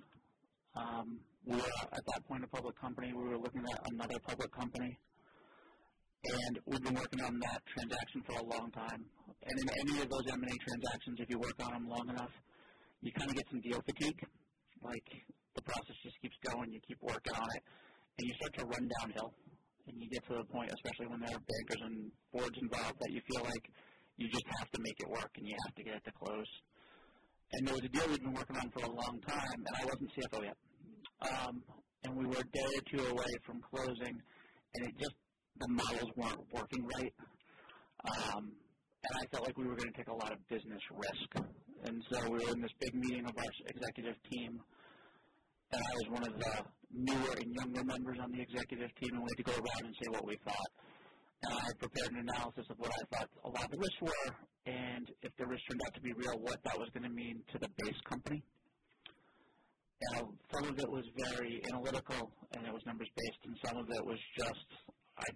Um, 0.75 1.19
we 1.45 1.55
were 1.55 1.73
at 1.91 2.05
that 2.05 2.27
point 2.27 2.43
a 2.43 2.47
public 2.47 2.79
company. 2.79 3.13
We 3.13 3.23
were 3.23 3.37
looking 3.37 3.61
at 3.61 3.91
another 3.91 4.17
public 4.25 4.51
company. 4.51 4.97
And 6.23 6.59
we've 6.65 6.81
been 6.81 6.95
working 6.95 7.21
on 7.21 7.37
that 7.39 7.61
transaction 7.67 8.23
for 8.25 8.39
a 8.39 8.45
long 8.45 8.71
time. 8.71 9.05
And 9.43 9.55
in 9.59 9.69
any 9.81 10.01
of 10.01 10.09
those 10.09 10.25
M&A 10.31 10.55
transactions, 10.55 11.19
if 11.19 11.29
you 11.29 11.37
work 11.37 11.55
on 11.61 11.73
them 11.73 11.87
long 11.87 12.09
enough, 12.09 12.31
you 13.03 13.11
kind 13.11 13.29
of 13.29 13.35
get 13.35 13.47
some 13.51 13.61
deal 13.61 13.81
fatigue. 13.83 14.21
Like 14.81 15.07
the 15.55 15.61
process 15.61 15.95
just 16.03 16.17
keeps 16.23 16.35
going, 16.49 16.71
you 16.71 16.79
keep 16.87 16.99
working 17.03 17.35
on 17.35 17.47
it, 17.55 17.63
and 18.19 18.23
you 18.27 18.33
start 18.39 18.53
to 18.59 18.65
run 18.65 18.89
downhill. 18.99 19.31
And 19.87 19.99
you 19.99 20.07
get 20.09 20.23
to 20.31 20.39
the 20.39 20.47
point, 20.47 20.71
especially 20.71 21.11
when 21.11 21.19
there 21.19 21.35
are 21.35 21.43
bankers 21.43 21.81
and 21.83 21.95
boards 22.31 22.55
involved, 22.55 22.97
that 23.03 23.11
you 23.11 23.19
feel 23.27 23.43
like 23.43 23.65
you 24.15 24.31
just 24.31 24.47
have 24.59 24.71
to 24.71 24.79
make 24.79 24.95
it 24.99 25.09
work 25.11 25.31
and 25.35 25.43
you 25.43 25.55
have 25.67 25.75
to 25.75 25.83
get 25.83 25.99
it 25.99 26.03
to 26.07 26.13
close 26.15 26.47
and 27.53 27.67
there 27.67 27.75
was 27.75 27.83
a 27.85 27.89
deal 27.89 28.09
we'd 28.09 28.23
been 28.23 28.33
working 28.33 28.57
on 28.57 28.69
for 28.71 28.83
a 28.83 28.89
long 28.89 29.19
time, 29.27 29.59
and 29.61 29.73
I 29.77 29.85
wasn't 29.85 30.09
CFO 30.17 30.41
yet. 30.43 30.57
Um, 31.21 31.61
and 32.03 32.17
we 32.17 32.25
were 32.25 32.41
a 32.41 32.49
day 32.51 32.65
or 32.65 32.83
two 32.89 33.05
away 33.05 33.33
from 33.45 33.61
closing, 33.69 34.17
and 34.73 34.87
it 34.87 34.93
just 34.97 35.15
the 35.59 35.67
models 35.69 36.09
weren't 36.17 36.41
working 36.51 36.83
right. 36.97 37.13
Um, 38.09 38.51
and 39.05 39.13
I 39.21 39.23
felt 39.31 39.45
like 39.45 39.57
we 39.57 39.65
were 39.65 39.75
going 39.75 39.91
to 39.91 39.97
take 39.97 40.07
a 40.07 40.13
lot 40.13 40.31
of 40.31 40.39
business 40.49 40.81
risk. 40.91 41.45
And 41.85 42.03
so 42.09 42.17
we 42.31 42.39
were 42.39 42.51
in 42.55 42.61
this 42.61 42.71
big 42.79 42.95
meeting 42.95 43.25
of 43.25 43.35
our 43.37 43.51
executive 43.67 44.15
team, 44.31 44.61
and 45.71 45.81
I 45.81 45.91
was 45.99 46.07
one 46.15 46.25
of 46.27 46.33
the 46.39 46.53
newer 46.95 47.33
and 47.35 47.53
younger 47.53 47.83
members 47.83 48.17
on 48.23 48.31
the 48.31 48.39
executive 48.39 48.87
team, 48.95 49.11
and 49.17 49.23
we 49.23 49.29
had 49.35 49.39
to 49.43 49.47
go 49.51 49.55
around 49.59 49.83
and 49.91 49.95
say 49.99 50.07
what 50.11 50.25
we 50.25 50.37
thought. 50.45 50.71
And 51.43 51.53
I 51.59 51.67
prepared 51.79 52.13
an 52.15 52.23
analysis 52.29 52.63
of 52.69 52.79
what 52.79 52.91
I 52.91 53.03
thought 53.11 53.29
a 53.43 53.49
lot 53.49 53.65
of 53.65 53.71
the 53.71 53.77
risks 53.77 53.99
were, 53.99 54.31
and 54.65 55.11
if 55.23 55.35
the 55.35 55.45
risk 55.45 55.63
turned 55.67 55.81
out 55.85 55.93
to 55.95 56.01
be 56.01 56.13
real, 56.13 56.39
what 56.39 56.63
that 56.63 56.79
was 56.79 56.87
going 56.93 57.03
to 57.03 57.11
mean 57.11 57.43
to 57.51 57.59
the 57.59 57.67
base 57.83 57.99
company. 58.07 58.41
And 60.15 60.27
some 60.51 60.65
of 60.71 60.79
it 60.79 60.89
was 60.89 61.03
very 61.15 61.63
analytical 61.71 62.31
and 62.55 62.67
it 62.67 62.73
was 62.73 62.83
numbers 62.85 63.07
based, 63.15 63.43
and 63.43 63.55
some 63.65 63.77
of 63.77 63.87
it 63.91 64.05
was 64.05 64.19
just 64.37 64.67
I 65.17 65.27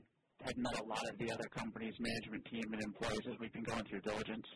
had 0.43 0.57
met 0.57 0.79
a 0.79 0.83
lot 0.83 1.03
of 1.09 1.17
the 1.17 1.31
other 1.31 1.47
company's 1.51 1.95
management 1.99 2.45
team 2.45 2.71
and 2.71 2.83
employees 2.83 3.25
as 3.27 3.35
we've 3.39 3.51
been 3.51 3.63
going 3.63 3.83
through 3.85 4.01
diligence. 4.01 4.47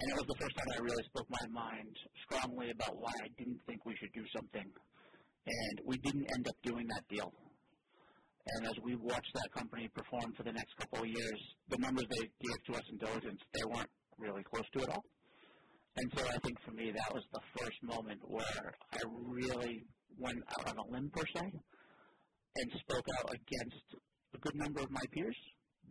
And 0.00 0.08
it 0.08 0.16
was 0.16 0.28
the 0.32 0.40
first 0.40 0.56
time 0.56 0.70
I 0.72 0.80
really 0.80 1.04
spoke 1.12 1.28
my 1.28 1.46
mind 1.52 1.92
strongly 2.24 2.72
about 2.72 2.96
why 2.96 3.12
I 3.20 3.28
didn't 3.36 3.60
think 3.68 3.84
we 3.84 3.92
should 4.00 4.12
do 4.16 4.24
something. 4.32 4.64
And 4.64 5.76
we 5.84 6.00
didn't 6.00 6.24
end 6.32 6.48
up 6.48 6.56
doing 6.64 6.88
that 6.88 7.04
deal. 7.12 7.28
And 8.56 8.66
as 8.66 8.76
we 8.82 8.96
watched 8.96 9.34
that 9.34 9.52
company 9.52 9.92
perform 9.92 10.32
for 10.32 10.42
the 10.42 10.56
next 10.56 10.72
couple 10.80 11.04
of 11.04 11.08
years, 11.08 11.40
the 11.68 11.76
numbers 11.84 12.08
they 12.08 12.24
gave 12.24 12.60
to 12.66 12.72
us 12.80 12.86
in 12.88 12.96
diligence, 12.96 13.40
they 13.52 13.64
weren't 13.68 13.92
really 14.16 14.42
close 14.48 14.64
to 14.72 14.80
it 14.80 14.88
all. 14.88 15.04
And 16.00 16.08
so 16.16 16.24
I 16.24 16.38
think 16.48 16.56
for 16.64 16.72
me, 16.72 16.92
that 16.96 17.12
was 17.12 17.24
the 17.36 17.44
first 17.60 17.76
moment 17.84 18.20
where 18.24 18.72
I 18.96 19.00
really 19.04 19.84
went 20.16 20.40
out 20.56 20.72
on 20.72 20.78
a 20.80 20.86
limb, 20.88 21.10
per 21.12 21.26
se, 21.36 21.44
and 21.44 22.66
spoke 22.88 23.04
out 23.20 23.28
against 23.36 23.84
a 24.32 24.38
good 24.38 24.56
number 24.56 24.80
of 24.80 24.90
my 24.90 25.04
peers 25.12 25.36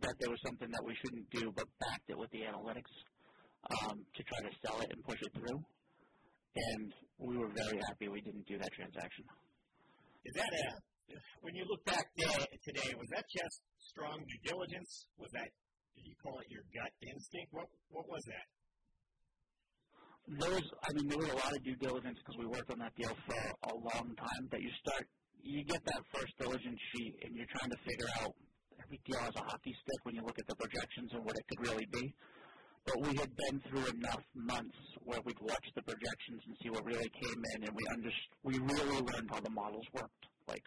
that 0.02 0.14
there 0.18 0.30
was 0.30 0.40
something 0.42 0.70
that 0.70 0.82
we 0.84 0.96
shouldn't 0.98 1.30
do, 1.30 1.52
but 1.54 1.66
backed 1.78 2.08
it 2.08 2.18
with 2.18 2.30
the 2.30 2.42
analytics 2.42 2.90
um, 3.68 4.00
to 4.14 4.20
try 4.24 4.40
to 4.40 4.52
sell 4.64 4.80
it 4.80 4.88
and 4.92 5.02
push 5.04 5.20
it 5.20 5.32
through. 5.34 5.60
And 6.56 6.92
we 7.18 7.36
were 7.36 7.48
very 7.54 7.78
happy 7.86 8.08
we 8.08 8.20
didn't 8.20 8.46
do 8.46 8.58
that 8.58 8.72
transaction. 8.72 9.24
Is 10.24 10.34
that 10.34 10.50
a 10.52 10.90
when 11.42 11.54
you 11.56 11.64
look 11.66 11.82
back 11.84 12.06
today, 12.14 12.94
was 12.94 13.08
that 13.10 13.26
just 13.26 13.58
strong 13.90 14.22
due 14.22 14.42
diligence? 14.46 15.06
Was 15.18 15.30
that 15.32 15.50
did 15.96 16.06
you 16.06 16.14
call 16.22 16.38
it 16.38 16.46
your 16.50 16.62
gut 16.70 16.92
instinct? 17.02 17.50
What 17.50 17.66
what 17.90 18.06
was 18.08 18.22
that? 18.30 18.46
There 20.30 20.52
was, 20.54 20.62
I 20.86 20.92
mean, 20.94 21.10
there 21.10 21.18
was 21.18 21.26
a 21.26 21.38
lot 21.42 21.50
of 21.50 21.58
due 21.64 21.74
diligence 21.74 22.18
because 22.22 22.38
we 22.38 22.46
worked 22.46 22.70
on 22.70 22.78
that 22.78 22.94
deal 22.94 23.10
for 23.26 23.42
a 23.66 23.74
long 23.74 24.14
time. 24.14 24.42
That 24.54 24.62
you 24.62 24.70
start, 24.78 25.08
you 25.42 25.64
get 25.64 25.82
that 25.82 26.02
first 26.14 26.30
diligence 26.38 26.78
sheet, 26.94 27.18
and 27.26 27.34
you're 27.34 27.50
trying 27.50 27.70
to 27.70 27.80
figure 27.82 28.06
out 28.22 28.30
every 28.78 29.00
deal 29.02 29.18
has 29.18 29.34
a 29.34 29.42
hockey 29.42 29.74
stick 29.74 30.00
when 30.04 30.14
you 30.14 30.22
look 30.22 30.38
at 30.38 30.46
the 30.46 30.54
projections 30.54 31.10
and 31.14 31.24
what 31.24 31.34
it 31.34 31.44
could 31.50 31.66
really 31.66 31.88
be. 31.90 32.14
But 32.86 32.96
we 33.02 33.16
had 33.16 33.30
been 33.36 33.60
through 33.68 33.86
enough 33.92 34.24
months 34.34 34.78
where 35.04 35.20
we'd 35.24 35.40
watch 35.40 35.66
the 35.74 35.82
projections 35.82 36.42
and 36.46 36.56
see 36.62 36.70
what 36.70 36.84
really 36.84 37.10
came 37.10 37.40
in, 37.54 37.64
and 37.64 37.74
we 37.76 37.84
under, 37.92 38.10
we 38.42 38.58
really 38.58 39.00
learned 39.00 39.28
how 39.30 39.40
the 39.40 39.50
models 39.50 39.86
worked. 39.92 40.24
Like 40.48 40.64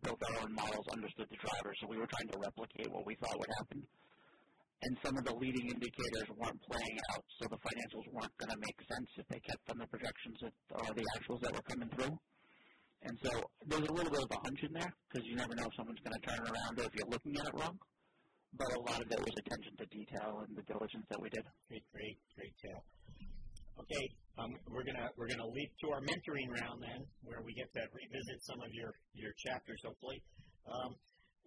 built 0.00 0.22
our 0.32 0.42
own 0.42 0.54
models, 0.54 0.86
understood 0.90 1.28
the 1.28 1.36
drivers, 1.36 1.76
so 1.80 1.86
we 1.86 1.98
were 1.98 2.08
trying 2.08 2.28
to 2.32 2.38
replicate 2.40 2.88
what 2.90 3.04
we 3.04 3.14
thought 3.20 3.38
would 3.38 3.52
happen. 3.60 3.84
And 4.82 4.98
some 5.04 5.14
of 5.14 5.24
the 5.24 5.36
leading 5.36 5.70
indicators 5.70 6.26
weren't 6.34 6.58
playing 6.66 6.98
out, 7.12 7.24
so 7.38 7.46
the 7.46 7.60
financials 7.60 8.08
weren't 8.10 8.34
going 8.40 8.50
to 8.50 8.58
make 8.58 8.78
sense 8.90 9.06
if 9.14 9.26
they 9.28 9.38
kept 9.38 9.62
on 9.70 9.78
the 9.78 9.86
projections 9.86 10.40
that, 10.42 10.54
or 10.74 10.90
the 10.90 11.06
actuals 11.14 11.40
that 11.42 11.54
were 11.54 11.62
coming 11.68 11.88
through. 11.94 12.18
And 13.02 13.14
so 13.22 13.30
there's 13.66 13.86
a 13.86 13.92
little 13.92 14.10
bit 14.10 14.22
of 14.22 14.30
a 14.30 14.40
hunch 14.42 14.62
in 14.62 14.72
there 14.72 14.92
because 15.06 15.26
you 15.26 15.36
never 15.36 15.54
know 15.54 15.66
if 15.66 15.74
someone's 15.76 16.02
going 16.02 16.18
to 16.18 16.24
turn 16.26 16.40
around 16.42 16.78
or 16.78 16.84
if 16.86 16.94
you're 16.94 17.10
looking 17.10 17.36
at 17.38 17.46
it 17.46 17.54
wrong. 17.54 17.78
But 18.52 18.68
a 18.76 18.80
lot 18.84 19.00
of 19.00 19.08
it 19.08 19.20
was 19.20 19.34
attention 19.40 19.72
to 19.80 19.86
detail 19.88 20.44
and 20.44 20.52
the 20.52 20.62
diligence 20.68 21.06
that 21.08 21.20
we 21.20 21.28
did. 21.32 21.44
Great, 21.68 21.84
great, 21.92 22.18
great 22.36 22.54
tale. 22.60 22.84
Okay, 23.80 24.04
um, 24.36 24.52
we're 24.68 24.84
gonna 24.84 25.08
we're 25.16 25.28
gonna 25.32 25.48
leap 25.48 25.72
to 25.80 25.86
our 25.96 26.04
mentoring 26.04 26.52
round 26.60 26.84
then, 26.84 27.00
where 27.24 27.40
we 27.40 27.56
get 27.56 27.72
to 27.72 27.82
revisit 27.96 28.38
some 28.44 28.60
of 28.60 28.68
your 28.76 28.92
your 29.16 29.32
chapters. 29.40 29.80
Hopefully, 29.80 30.20
um, 30.68 30.92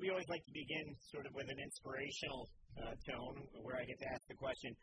we 0.01 0.09
always 0.09 0.25
like 0.27 0.41
to 0.49 0.53
begin 0.53 0.97
sort 1.13 1.29
of 1.29 1.33
with 1.37 1.45
an 1.45 1.61
inspirational 1.61 2.49
uh, 2.81 2.97
tone, 3.05 3.37
where 3.61 3.77
I 3.77 3.85
get 3.85 4.01
to 4.01 4.09
ask 4.09 4.25
the 4.25 4.33
question, 4.35 4.73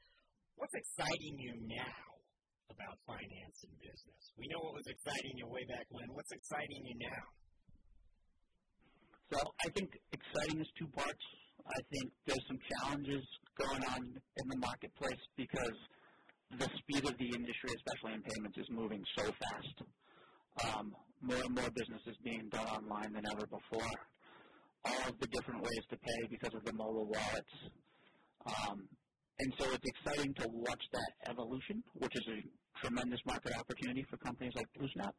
"What's 0.55 0.75
exciting 0.79 1.35
you 1.43 1.59
now 1.67 2.07
about 2.71 2.95
finance 3.03 3.59
and 3.67 3.75
business?" 3.83 4.23
We 4.39 4.47
know 4.47 4.63
what 4.63 4.79
was 4.79 4.87
exciting 4.87 5.35
you 5.35 5.51
way 5.51 5.67
back 5.67 5.91
when. 5.91 6.07
What's 6.15 6.31
exciting 6.31 6.87
you 6.87 6.95
now? 7.03 7.23
So 9.35 9.39
I 9.67 9.69
think 9.75 9.91
exciting 10.15 10.63
is 10.63 10.71
two 10.79 10.87
parts. 10.95 11.27
I 11.66 11.81
think 11.90 12.12
there's 12.27 12.46
some 12.48 12.59
challenges 12.75 13.22
going 13.59 13.85
on 13.94 14.03
in 14.03 14.46
the 14.48 14.59
marketplace 14.59 15.22
because 15.37 15.79
the 16.59 16.68
speed 16.79 17.05
of 17.09 17.16
the 17.16 17.31
industry, 17.33 17.70
especially 17.77 18.14
in 18.14 18.22
payments, 18.22 18.59
is 18.59 18.66
moving 18.70 19.03
so 19.16 19.25
fast. 19.25 19.77
Um, 20.68 20.94
more 21.22 21.40
and 21.40 21.55
more 21.55 21.70
business 21.70 22.03
is 22.07 22.16
being 22.25 22.48
done 22.51 22.66
online 22.66 23.12
than 23.12 23.25
ever 23.33 23.46
before. 23.46 23.92
All 24.85 25.09
of 25.09 25.18
the 25.20 25.29
different 25.29 25.62
ways 25.62 25.85
to 25.90 25.96
pay 25.96 26.20
because 26.29 26.53
of 26.55 26.64
the 26.64 26.72
mobile 26.72 27.07
wallets. 27.07 27.55
Um, 28.44 28.88
and 29.38 29.55
so 29.59 29.70
it's 29.72 29.87
exciting 29.87 30.35
to 30.35 30.48
watch 30.51 30.83
that 30.92 31.31
evolution, 31.31 31.83
which 31.94 32.14
is 32.16 32.27
a 32.29 32.38
tremendous 32.85 33.20
market 33.25 33.55
opportunity 33.57 34.05
for 34.11 34.16
companies 34.18 34.53
like 34.57 34.66
BlueSnap, 34.77 35.14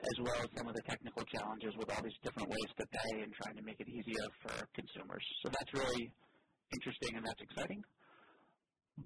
as 0.00 0.16
well 0.22 0.38
as 0.38 0.48
some 0.56 0.68
of 0.68 0.74
the 0.74 0.82
technical 0.82 1.22
challenges 1.26 1.74
with 1.76 1.90
all 1.90 2.02
these 2.02 2.18
different 2.22 2.48
ways 2.48 2.70
to 2.78 2.86
pay 2.86 3.22
and 3.22 3.32
trying 3.42 3.56
to 3.56 3.62
make 3.62 3.80
it 3.80 3.88
easier 3.88 4.26
for 4.42 4.54
consumers. 4.74 5.24
So 5.42 5.50
that's 5.50 5.72
really 5.74 6.12
interesting 6.72 7.16
and 7.16 7.26
that's 7.26 7.42
exciting. 7.42 7.82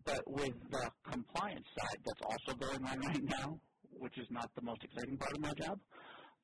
But 0.05 0.21
with 0.27 0.57
the 0.71 0.85
compliance 1.11 1.67
side 1.79 2.01
that's 2.05 2.25
also 2.25 2.59
going 2.59 2.85
on 2.85 3.01
right 3.09 3.25
now, 3.25 3.61
which 3.99 4.17
is 4.19 4.27
not 4.31 4.51
the 4.55 4.63
most 4.63 4.85
exciting 4.85 5.17
part 5.17 5.33
of 5.33 5.41
my 5.41 5.53
job, 5.57 5.79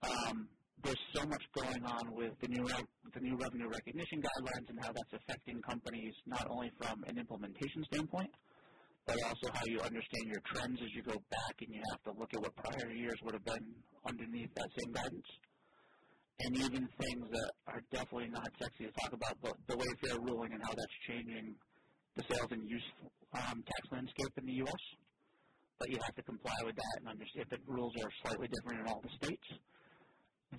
um, 0.03 0.49
there's 0.83 1.01
so 1.13 1.27
much 1.27 1.43
going 1.53 1.85
on 1.85 2.15
with 2.15 2.33
the 2.41 2.49
new 2.49 2.65
the 3.13 3.21
new 3.21 3.37
revenue 3.37 3.69
recognition 3.69 4.23
guidelines 4.23 4.69
and 4.69 4.79
how 4.81 4.93
that's 4.93 5.13
affecting 5.13 5.61
companies 5.63 6.15
not 6.27 6.47
only 6.51 6.71
from 6.79 7.03
an 7.09 7.19
implementation 7.19 7.85
standpoint, 7.93 8.31
but 9.09 9.17
also 9.25 9.49
how 9.57 9.65
you 9.65 9.81
understand 9.81 10.29
your 10.29 10.45
trends 10.53 10.77
as 10.85 10.93
you 10.93 11.01
go 11.01 11.17
back 11.33 11.57
and 11.65 11.73
you 11.73 11.81
have 11.89 12.03
to 12.05 12.13
look 12.21 12.29
at 12.37 12.41
what 12.45 12.53
prior 12.61 12.93
years 12.93 13.17
would 13.25 13.33
have 13.33 13.45
been 13.49 13.65
underneath 14.05 14.53
that 14.53 14.69
same 14.77 14.93
guidance. 14.93 15.31
And 16.45 16.53
even 16.61 16.87
things 17.01 17.25
that 17.33 17.51
are 17.67 17.83
definitely 17.91 18.29
not 18.29 18.47
sexy 18.61 18.85
to 18.85 18.93
talk 19.01 19.17
about, 19.17 19.35
but 19.41 19.57
the 19.67 19.81
Wayfair 19.81 20.21
ruling 20.21 20.53
and 20.53 20.63
how 20.63 20.77
that's 20.77 20.99
changing 21.09 21.57
the 22.15 22.23
sales 22.29 22.53
and 22.53 22.69
use 22.69 22.85
um, 23.33 23.65
tax 23.65 23.83
landscape 23.91 24.33
in 24.37 24.45
the 24.45 24.57
U.S. 24.69 24.85
but 25.81 25.89
you 25.89 25.99
have 26.05 26.15
to 26.15 26.23
comply 26.23 26.55
with 26.69 26.77
that 26.77 26.95
and 27.01 27.09
understand 27.09 27.49
the 27.49 27.59
rules 27.67 27.97
are 28.05 28.13
slightly 28.23 28.49
different 28.53 28.85
in 28.85 28.87
all 28.93 29.01
the 29.01 29.13
states. 29.25 29.49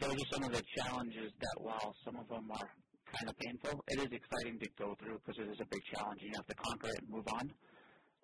Those 0.01 0.17
are 0.17 0.29
some 0.33 0.43
of 0.43 0.51
the 0.57 0.63
challenges 0.77 1.31
that, 1.37 1.57
while 1.61 1.93
some 2.03 2.17
of 2.17 2.27
them 2.27 2.49
are 2.49 2.69
kind 3.13 3.29
of 3.29 3.35
painful, 3.37 3.83
it 3.87 3.99
is 3.99 4.09
exciting 4.09 4.59
to 4.59 4.67
go 4.77 4.97
through 5.01 5.21
because 5.21 5.37
it 5.37 5.49
is 5.49 5.59
a 5.61 5.69
big 5.69 5.81
challenge. 5.93 6.21
You 6.21 6.33
have 6.35 6.45
to 6.49 6.57
conquer 6.57 6.89
it 6.89 6.99
and 7.01 7.09
move 7.09 7.25
on, 7.33 7.49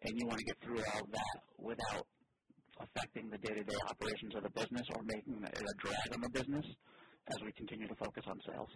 and 0.06 0.14
you 0.20 0.26
want 0.28 0.38
to 0.38 0.46
get 0.46 0.58
through 0.62 0.78
all 0.94 1.06
that 1.10 1.38
without 1.58 2.06
affecting 2.80 3.30
the 3.30 3.38
day-to-day 3.42 3.80
operations 3.90 4.36
of 4.36 4.44
the 4.44 4.54
business 4.54 4.86
or 4.94 5.02
making 5.04 5.42
it 5.42 5.58
a 5.58 5.74
drag 5.82 6.10
on 6.14 6.22
the 6.22 6.30
business 6.30 6.66
as 7.34 7.38
we 7.42 7.52
continue 7.58 7.88
to 7.88 7.96
focus 7.96 8.24
on 8.30 8.38
sales. 8.46 8.70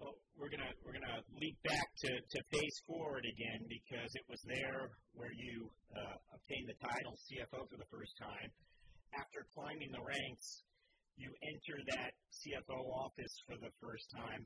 Well, 0.00 0.18
we're 0.34 0.50
gonna 0.50 0.74
we're 0.82 0.98
gonna 0.98 1.22
leap 1.38 1.54
back 1.62 1.86
to, 2.02 2.10
to 2.10 2.38
Phase 2.50 2.78
Forward 2.90 3.22
again 3.22 3.62
because 3.70 4.10
it 4.18 4.26
was 4.26 4.42
there 4.42 4.90
where 5.14 5.30
you 5.30 5.70
uh, 5.94 6.18
obtained 6.34 6.66
the 6.66 6.78
title 6.82 7.14
CFO 7.14 7.62
for 7.70 7.78
the 7.78 7.86
first 7.86 8.18
time. 8.18 8.50
After 9.14 9.46
climbing 9.54 9.94
the 9.94 10.02
ranks, 10.02 10.64
you 11.14 11.30
enter 11.44 11.76
that 11.94 12.18
CFO 12.34 12.82
office 12.90 13.34
for 13.46 13.54
the 13.60 13.70
first 13.78 14.10
time. 14.10 14.42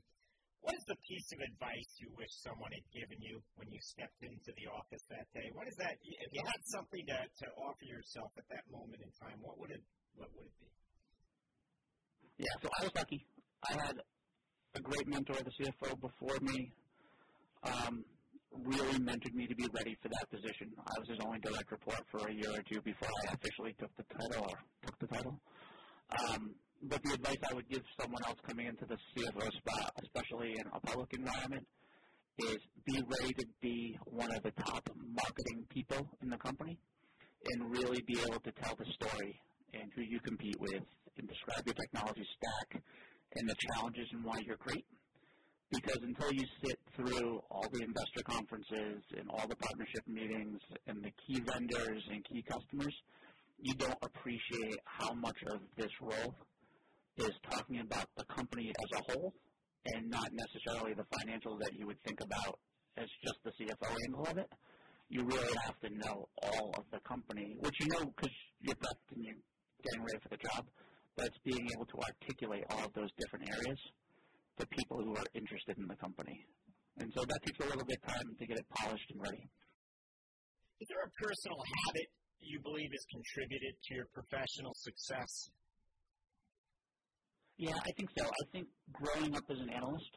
What 0.61 0.75
is 0.75 0.85
the 0.89 0.99
piece 1.05 1.29
of 1.31 1.39
advice 1.39 1.89
you 2.01 2.09
wish 2.17 2.31
someone 2.43 2.71
had 2.73 2.87
given 2.91 3.19
you 3.23 3.39
when 3.55 3.71
you 3.71 3.79
stepped 3.79 4.19
into 4.19 4.51
the 4.57 4.67
office 4.73 5.03
that 5.09 5.27
day? 5.31 5.47
What 5.53 5.67
is 5.67 5.77
that? 5.79 5.95
If 6.03 6.29
you 6.33 6.43
had 6.43 6.61
something 6.67 7.03
to, 7.07 7.17
to 7.23 7.45
offer 7.55 7.85
yourself 7.87 8.31
at 8.35 8.47
that 8.51 8.65
moment 8.67 8.99
in 8.99 9.11
time, 9.15 9.39
what 9.39 9.55
would 9.59 9.71
it 9.71 9.83
what 10.17 10.27
would 10.35 10.45
it 10.45 10.55
be? 10.59 10.67
Yeah, 12.43 12.55
so 12.61 12.69
I 12.69 12.83
was 12.85 12.93
lucky. 12.93 13.25
I 13.63 13.73
had 13.85 13.97
a 14.75 14.81
great 14.81 15.07
mentor, 15.07 15.37
the 15.41 15.53
CFO 15.57 15.99
before 16.01 16.37
me, 16.41 16.71
um, 17.63 18.05
really 18.51 18.99
mentored 18.99 19.33
me 19.33 19.47
to 19.47 19.55
be 19.55 19.67
ready 19.73 19.95
for 20.01 20.09
that 20.09 20.29
position. 20.29 20.69
I 20.77 20.99
was 20.99 21.09
his 21.09 21.19
only 21.19 21.39
direct 21.39 21.71
report 21.71 22.01
for 22.11 22.27
a 22.27 22.33
year 22.33 22.51
or 22.53 22.61
two 22.61 22.81
before 22.81 23.09
I 23.09 23.33
officially 23.33 23.73
took 23.79 23.89
the 23.97 24.03
title 24.03 24.45
or 24.45 24.57
took 24.85 24.99
the 24.99 25.07
title. 25.07 25.39
Um, 26.29 26.55
but 26.83 27.01
the 27.03 27.13
advice 27.13 27.37
I 27.49 27.53
would 27.53 27.69
give 27.69 27.81
someone 27.99 28.21
else 28.25 28.37
coming 28.47 28.67
into 28.67 28.85
the 28.85 28.97
CFO 29.15 29.51
spot, 29.57 29.93
especially 30.03 30.53
in 30.53 30.65
a 30.73 30.79
public 30.79 31.13
environment, 31.13 31.65
is 32.39 32.57
be 32.85 33.03
ready 33.07 33.33
to 33.33 33.45
be 33.61 33.97
one 34.05 34.31
of 34.35 34.43
the 34.43 34.51
top 34.51 34.87
marketing 34.95 35.65
people 35.69 36.07
in 36.21 36.29
the 36.29 36.37
company 36.37 36.77
and 37.51 37.71
really 37.71 38.01
be 38.01 38.19
able 38.21 38.39
to 38.39 38.51
tell 38.51 38.75
the 38.75 38.85
story 38.93 39.39
and 39.73 39.91
who 39.95 40.01
you 40.01 40.19
compete 40.19 40.59
with 40.59 40.83
and 41.17 41.27
describe 41.27 41.65
your 41.65 41.73
technology 41.73 42.25
stack 42.37 42.81
and 43.35 43.49
the 43.49 43.55
challenges 43.55 44.07
and 44.13 44.23
why 44.23 44.39
you're 44.45 44.57
great. 44.57 44.85
Because 45.71 45.99
until 46.01 46.31
you 46.31 46.45
sit 46.63 46.79
through 46.95 47.41
all 47.51 47.67
the 47.73 47.83
investor 47.83 48.23
conferences 48.23 49.01
and 49.17 49.29
all 49.29 49.47
the 49.47 49.55
partnership 49.55 50.07
meetings 50.07 50.59
and 50.87 51.03
the 51.03 51.11
key 51.25 51.41
vendors 51.41 52.03
and 52.09 52.23
key 52.23 52.43
customers, 52.47 52.93
you 53.59 53.73
don't 53.73 53.97
appreciate 54.01 54.79
how 54.85 55.13
much 55.13 55.37
of 55.51 55.59
this 55.75 55.91
role 56.01 56.35
is 57.17 57.31
talking 57.49 57.79
about 57.79 58.07
the 58.15 58.25
company 58.25 58.69
as 58.69 58.99
a 58.99 59.11
whole 59.11 59.33
and 59.85 60.09
not 60.09 60.29
necessarily 60.31 60.93
the 60.93 61.05
financials 61.17 61.59
that 61.61 61.73
you 61.73 61.87
would 61.87 62.01
think 62.03 62.21
about 62.21 62.59
as 62.97 63.07
just 63.23 63.39
the 63.43 63.51
CFO 63.51 63.95
angle 64.07 64.25
of 64.25 64.37
it. 64.37 64.51
You 65.09 65.23
really 65.23 65.55
have 65.65 65.79
to 65.79 65.89
know 65.89 66.27
all 66.43 66.73
of 66.77 66.83
the 66.91 66.99
company, 67.07 67.55
which 67.59 67.75
you 67.79 67.87
know 67.87 68.11
because 68.15 68.35
you're 68.59 68.75
prepped 68.75 69.15
and 69.15 69.23
you're 69.23 69.41
getting 69.83 70.03
ready 70.03 70.19
for 70.21 70.29
the 70.29 70.37
job 70.37 70.65
but 71.17 71.33
it's 71.33 71.41
being 71.43 71.65
able 71.73 71.89
to 71.89 71.97
articulate 71.97 72.63
all 72.69 72.85
of 72.85 72.93
those 72.93 73.09
different 73.17 73.49
areas 73.49 73.81
to 74.61 74.63
people 74.69 75.01
who 75.01 75.17
are 75.17 75.25
interested 75.33 75.75
in 75.77 75.89
the 75.89 75.97
company. 75.97 76.45
And 77.01 77.09
so 77.17 77.25
that 77.25 77.39
takes 77.41 77.57
a 77.65 77.67
little 77.67 77.85
bit 77.85 77.97
of 78.05 78.13
time 78.13 78.29
to 78.37 78.45
get 78.45 78.57
it 78.57 78.65
polished 78.69 79.09
and 79.09 79.21
ready. 79.21 79.41
Is 80.79 80.87
there 80.93 81.01
a 81.01 81.11
personal 81.17 81.57
habit 81.57 82.07
you 82.39 82.61
believe 82.61 82.93
has 82.93 83.05
contributed 83.09 83.73
to 83.73 83.89
your 83.97 84.05
professional 84.13 84.77
success? 84.77 85.49
Yeah, 87.57 87.73
I 87.73 87.91
think 87.97 88.09
so. 88.17 88.23
I 88.23 88.45
think 88.51 88.67
growing 88.93 89.35
up 89.35 89.43
as 89.49 89.57
an 89.57 89.69
analyst, 89.69 90.13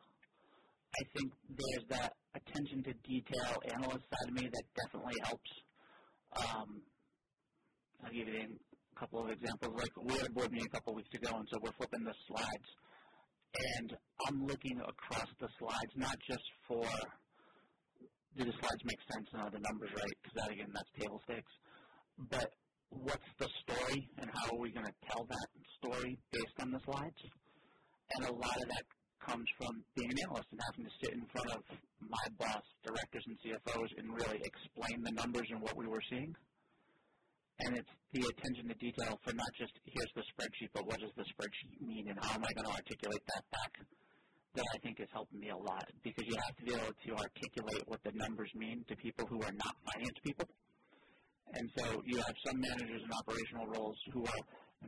I 0.92 1.02
think 1.16 1.32
there's 1.48 1.86
that 1.88 2.12
attention 2.36 2.84
to 2.84 2.92
detail 3.08 3.56
analyst 3.72 4.04
side 4.12 4.28
of 4.28 4.34
me 4.34 4.44
that 4.44 4.64
definitely 4.76 5.16
helps. 5.24 5.50
Um, 6.36 6.82
I'll 8.04 8.12
give 8.12 8.28
you 8.28 8.44
a 8.44 9.00
couple 9.00 9.24
of 9.24 9.30
examples. 9.30 9.72
Like 9.72 9.94
we 10.04 10.12
had 10.20 10.28
a 10.28 10.32
board 10.32 10.52
meeting 10.52 10.68
a 10.68 10.74
couple 10.76 10.92
of 10.92 10.96
weeks 10.96 11.14
ago, 11.16 11.32
and 11.32 11.48
so 11.50 11.56
we're 11.64 11.72
flipping 11.80 12.04
the 12.04 12.14
slides, 12.28 12.68
and 13.80 13.96
I'm 14.28 14.44
looking 14.44 14.76
across 14.84 15.28
the 15.40 15.48
slides 15.58 15.92
not 15.96 16.16
just 16.28 16.44
for 16.68 16.84
do 18.36 18.44
the 18.44 18.52
slides 18.52 18.82
make 18.84 19.00
sense 19.10 19.26
and 19.32 19.42
are 19.42 19.50
the 19.50 19.58
numbers 19.58 19.90
right? 19.96 20.16
Because 20.22 20.36
that 20.38 20.52
again, 20.52 20.70
that's 20.72 20.90
table 20.94 21.20
stakes. 21.24 21.52
But 22.30 22.52
what's 22.90 23.30
the 23.38 23.48
story, 23.62 24.08
and 24.18 24.30
how 24.34 24.54
are 24.54 24.58
we 24.58 24.70
going 24.70 24.86
to 24.86 24.98
tell 25.10 25.24
that 25.24 25.48
story 25.78 26.18
based 26.30 26.58
on 26.60 26.70
the 26.70 26.80
slides? 26.84 27.22
And 28.16 28.26
a 28.26 28.32
lot 28.32 28.56
of 28.56 28.68
that 28.68 28.84
comes 29.24 29.46
from 29.58 29.84
being 29.94 30.10
an 30.10 30.18
analyst 30.26 30.48
and 30.50 30.60
having 30.70 30.84
to 30.84 30.94
sit 31.02 31.14
in 31.14 31.24
front 31.32 31.50
of 31.54 31.62
my 32.00 32.26
boss, 32.38 32.62
directors, 32.84 33.24
and 33.26 33.36
CFOs 33.40 33.90
and 33.98 34.12
really 34.14 34.40
explain 34.42 35.02
the 35.02 35.12
numbers 35.12 35.46
and 35.50 35.60
what 35.62 35.76
we 35.76 35.86
were 35.86 36.02
seeing 36.10 36.34
and 37.66 37.76
it's 37.76 37.94
the 38.12 38.24
attention 38.24 38.68
to 38.68 38.76
detail 38.80 39.18
for 39.22 39.32
not 39.32 39.50
just 39.58 39.72
here's 39.84 40.12
the 40.16 40.24
spreadsheet, 40.32 40.70
but 40.72 40.86
what 40.86 40.98
does 41.00 41.12
the 41.16 41.24
spreadsheet 41.28 41.80
mean, 41.80 42.08
and 42.08 42.18
how 42.20 42.34
am 42.34 42.44
I 42.44 42.52
going 42.52 42.66
to 42.66 42.72
articulate 42.74 43.22
that 43.34 43.44
back? 43.50 43.72
That 44.54 44.66
I 44.74 44.78
think 44.82 44.98
has 44.98 45.08
helped 45.12 45.32
me 45.32 45.50
a 45.50 45.56
lot 45.56 45.86
because 46.02 46.24
you 46.26 46.34
have 46.34 46.56
to 46.58 46.64
be 46.64 46.74
able 46.74 46.90
to 46.90 47.10
articulate 47.14 47.84
what 47.86 48.02
the 48.02 48.10
numbers 48.14 48.50
mean 48.56 48.84
to 48.88 48.96
people 48.96 49.26
who 49.26 49.38
are 49.42 49.54
not 49.54 49.74
finance 49.86 50.18
people. 50.24 50.48
And 51.54 51.70
so 51.76 52.02
you 52.06 52.16
have 52.18 52.36
some 52.46 52.60
managers 52.60 53.02
in 53.02 53.10
operational 53.10 53.66
roles 53.66 53.98
who 54.12 54.22
are 54.24 54.42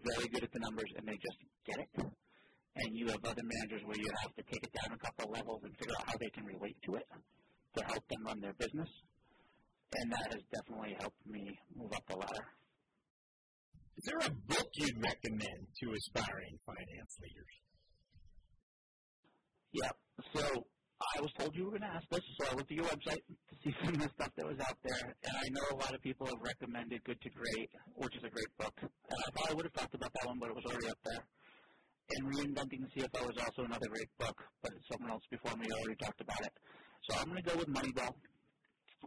very 0.05 0.29
good 0.29 0.45
at 0.45 0.53
the 0.53 0.61
numbers 0.61 0.91
and 0.97 1.07
they 1.07 1.19
just 1.19 1.39
get 1.67 1.79
it. 1.79 1.91
And 2.77 2.97
you 2.97 3.09
have 3.09 3.25
other 3.25 3.43
managers 3.43 3.83
where 3.85 3.99
you 3.99 4.09
have 4.23 4.35
to 4.37 4.43
take 4.43 4.63
it 4.63 4.73
down 4.73 4.97
a 4.97 4.99
couple 4.99 5.27
of 5.27 5.37
levels 5.37 5.61
and 5.65 5.77
figure 5.77 5.95
out 5.99 6.09
how 6.09 6.17
they 6.19 6.31
can 6.31 6.45
relate 6.45 6.77
to 6.87 6.95
it 6.97 7.07
to 7.77 7.85
help 7.85 8.07
them 8.09 8.25
run 8.25 8.41
their 8.41 8.55
business. 8.55 8.89
And 9.95 10.13
that 10.13 10.33
has 10.33 10.43
definitely 10.55 10.97
helped 10.99 11.27
me 11.27 11.59
move 11.77 11.93
up 11.93 12.05
the 12.09 12.17
ladder. 12.17 12.47
Is 13.99 14.05
there 14.07 14.19
a 14.25 14.31
book 14.49 14.69
you'd 14.75 15.03
recommend 15.03 15.69
to 15.83 15.93
aspiring 15.93 16.59
finance 16.65 17.13
leaders? 17.21 17.55
Yeah. 19.73 19.93
So 20.33 20.67
I 21.17 21.21
was 21.21 21.33
told 21.39 21.55
you 21.55 21.65
were 21.65 21.75
going 21.75 21.89
to 21.89 21.95
ask 21.95 22.07
this, 22.11 22.21
so 22.39 22.47
I 22.51 22.55
looked 22.55 22.71
at 22.71 22.77
your 22.77 22.87
website 22.87 23.25
to 23.27 23.55
see 23.63 23.75
some 23.85 23.95
of 23.95 24.03
the 24.03 24.11
stuff 24.15 24.33
that 24.37 24.47
was 24.47 24.61
out 24.61 24.79
there, 24.83 25.15
and 25.25 25.35
I 25.37 25.47
know 25.51 25.65
a 25.75 25.79
lot 25.79 25.95
of 25.95 26.01
people 26.03 26.27
have 26.27 26.41
recommended 26.41 27.03
Good 27.05 27.21
to 27.21 27.31
Great, 27.31 27.71
which 27.97 28.15
is 28.17 28.25
a 28.25 28.31
great 28.31 28.53
book. 28.59 28.75
And 28.83 29.19
I 29.19 29.29
probably 29.35 29.55
would 29.57 29.67
have 29.67 29.77
talked 29.77 29.95
about 29.95 30.13
that 30.13 30.27
one, 30.27 30.39
but 30.39 30.51
it 30.51 30.57
was 30.57 30.67
already 30.67 30.89
up 30.89 31.01
there. 31.05 31.25
And 32.13 32.21
Reinventing 32.29 32.83
the 32.85 32.91
CFO 32.93 33.31
is 33.31 33.39
also 33.39 33.65
another 33.65 33.89
great 33.89 34.11
book, 34.19 34.37
but 34.63 34.73
someone 34.91 35.11
else 35.11 35.25
before 35.31 35.57
me 35.57 35.67
already 35.71 35.97
talked 35.97 36.21
about 36.21 36.41
it. 36.43 36.53
So 37.09 37.19
I'm 37.19 37.27
going 37.31 37.43
to 37.43 37.49
go 37.49 37.57
with 37.57 37.69
Moneyball. 37.69 38.15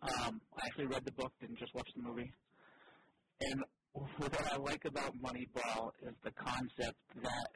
Um, 0.01 0.41
I 0.57 0.65
actually 0.65 0.87
read 0.87 1.05
the 1.05 1.13
book, 1.13 1.31
didn't 1.39 1.59
just 1.59 1.73
watch 1.75 1.87
the 1.95 2.03
movie. 2.03 2.31
And 3.41 3.63
what 4.17 4.51
I 4.51 4.57
like 4.57 4.83
about 4.85 5.13
Moneyball 5.21 5.91
is 6.03 6.15
the 6.23 6.31
concept 6.31 6.97
that 7.21 7.49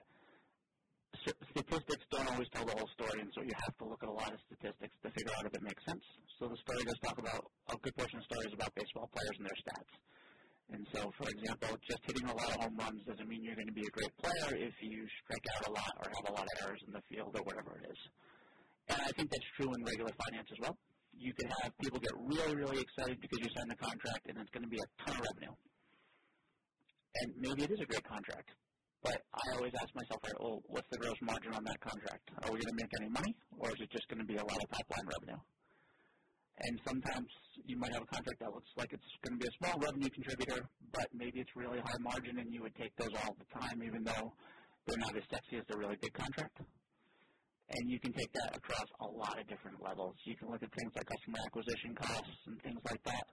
statistics 1.18 2.06
don't 2.12 2.30
always 2.30 2.50
tell 2.54 2.66
the 2.66 2.76
whole 2.76 2.90
story, 2.94 3.22
and 3.22 3.32
so 3.34 3.42
you 3.42 3.54
have 3.66 3.76
to 3.78 3.86
look 3.86 4.02
at 4.04 4.10
a 4.10 4.18
lot 4.18 4.32
of 4.32 4.40
statistics 4.46 4.96
to 5.04 5.10
figure 5.12 5.34
out 5.38 5.46
if 5.46 5.54
it 5.54 5.64
makes 5.64 5.84
sense. 5.86 6.04
So 6.38 6.48
the 6.48 6.58
story 6.64 6.84
does 6.86 7.00
talk 7.04 7.18
about 7.18 7.50
a 7.70 7.78
good 7.78 7.96
portion 7.96 8.20
of 8.20 8.26
stories 8.26 8.54
about 8.54 8.74
baseball 8.76 9.10
players 9.12 9.36
and 9.38 9.46
their 9.46 9.60
stats. 9.60 9.94
And 10.70 10.86
so, 10.94 11.10
for 11.18 11.26
example, 11.30 11.74
just 11.82 12.02
hitting 12.06 12.30
a 12.30 12.36
lot 12.36 12.50
of 12.54 12.62
home 12.62 12.78
runs 12.78 13.02
doesn't 13.10 13.28
mean 13.28 13.42
you're 13.42 13.58
going 13.58 13.74
to 13.74 13.74
be 13.74 13.90
a 13.90 13.94
great 13.94 14.14
player 14.22 14.54
if 14.54 14.76
you 14.86 15.02
strike 15.26 15.46
out 15.58 15.66
a 15.66 15.72
lot 15.74 15.94
or 15.98 16.08
have 16.14 16.28
a 16.30 16.34
lot 16.38 16.46
of 16.46 16.54
errors 16.62 16.82
in 16.86 16.94
the 16.94 17.02
field 17.10 17.34
or 17.34 17.42
whatever 17.42 17.82
it 17.82 17.90
is. 17.90 18.02
And 18.94 19.02
I 19.02 19.12
think 19.18 19.34
that's 19.34 19.50
true 19.58 19.74
in 19.74 19.82
regular 19.82 20.14
finance 20.30 20.50
as 20.54 20.60
well. 20.62 20.78
You 21.18 21.34
can 21.34 21.50
have 21.62 21.74
people 21.82 21.98
get 22.00 22.14
really, 22.16 22.56
really 22.56 22.80
excited 22.86 23.18
because 23.20 23.42
you 23.42 23.50
signed 23.58 23.74
a 23.74 23.80
contract 23.82 24.30
and 24.30 24.38
it's 24.38 24.54
going 24.54 24.64
to 24.64 24.70
be 24.70 24.78
a 24.78 24.88
ton 25.02 25.18
of 25.18 25.26
revenue 25.26 25.58
and 27.16 27.34
maybe 27.38 27.64
it 27.64 27.72
is 27.72 27.80
a 27.82 27.86
great 27.86 28.04
contract. 28.04 28.50
But 29.02 29.24
I 29.32 29.44
always 29.56 29.72
ask 29.80 29.88
myself, 29.96 30.20
right, 30.28 30.40
well, 30.44 30.60
what's 30.68 30.90
the 30.92 31.00
gross 31.00 31.16
margin 31.24 31.56
on 31.56 31.64
that 31.64 31.80
contract? 31.80 32.26
Are 32.44 32.52
we 32.52 32.60
going 32.60 32.76
to 32.76 32.80
make 32.84 32.94
any 33.00 33.10
money, 33.10 33.32
or 33.56 33.72
is 33.72 33.80
it 33.80 33.90
just 33.92 34.08
going 34.12 34.20
to 34.20 34.28
be 34.28 34.36
a 34.36 34.44
lot 34.44 34.60
of 34.60 34.68
top 34.76 34.88
line 34.92 35.08
revenue? 35.08 35.40
And 36.60 36.76
sometimes 36.84 37.32
you 37.64 37.80
might 37.80 37.96
have 37.96 38.04
a 38.04 38.12
contract 38.12 38.44
that 38.44 38.52
looks 38.52 38.68
like 38.76 38.92
it's 38.92 39.12
going 39.24 39.40
to 39.40 39.42
be 39.42 39.48
a 39.48 39.56
small 39.64 39.80
revenue 39.80 40.12
contributor, 40.12 40.68
but 40.92 41.08
maybe 41.16 41.40
it's 41.40 41.56
really 41.56 41.80
high 41.80 42.02
margin, 42.04 42.44
and 42.44 42.52
you 42.52 42.60
would 42.60 42.76
take 42.76 42.92
those 43.00 43.16
all 43.24 43.40
the 43.40 43.48
time, 43.56 43.80
even 43.80 44.04
though 44.04 44.36
they're 44.84 45.00
not 45.00 45.16
as 45.16 45.24
sexy 45.32 45.56
as 45.56 45.68
a 45.72 45.78
really 45.80 45.96
big 46.04 46.12
contract. 46.12 46.60
And 46.60 47.84
you 47.88 48.00
can 48.04 48.12
take 48.12 48.34
that 48.34 48.52
across 48.58 48.90
a 49.00 49.08
lot 49.08 49.40
of 49.40 49.48
different 49.48 49.80
levels. 49.80 50.18
You 50.26 50.36
can 50.36 50.52
look 50.52 50.60
at 50.60 50.74
things 50.76 50.92
like 50.98 51.08
customer 51.08 51.40
acquisition 51.46 51.96
costs 51.96 52.42
and 52.52 52.60
things 52.66 52.82
like 52.84 53.04
that 53.08 53.26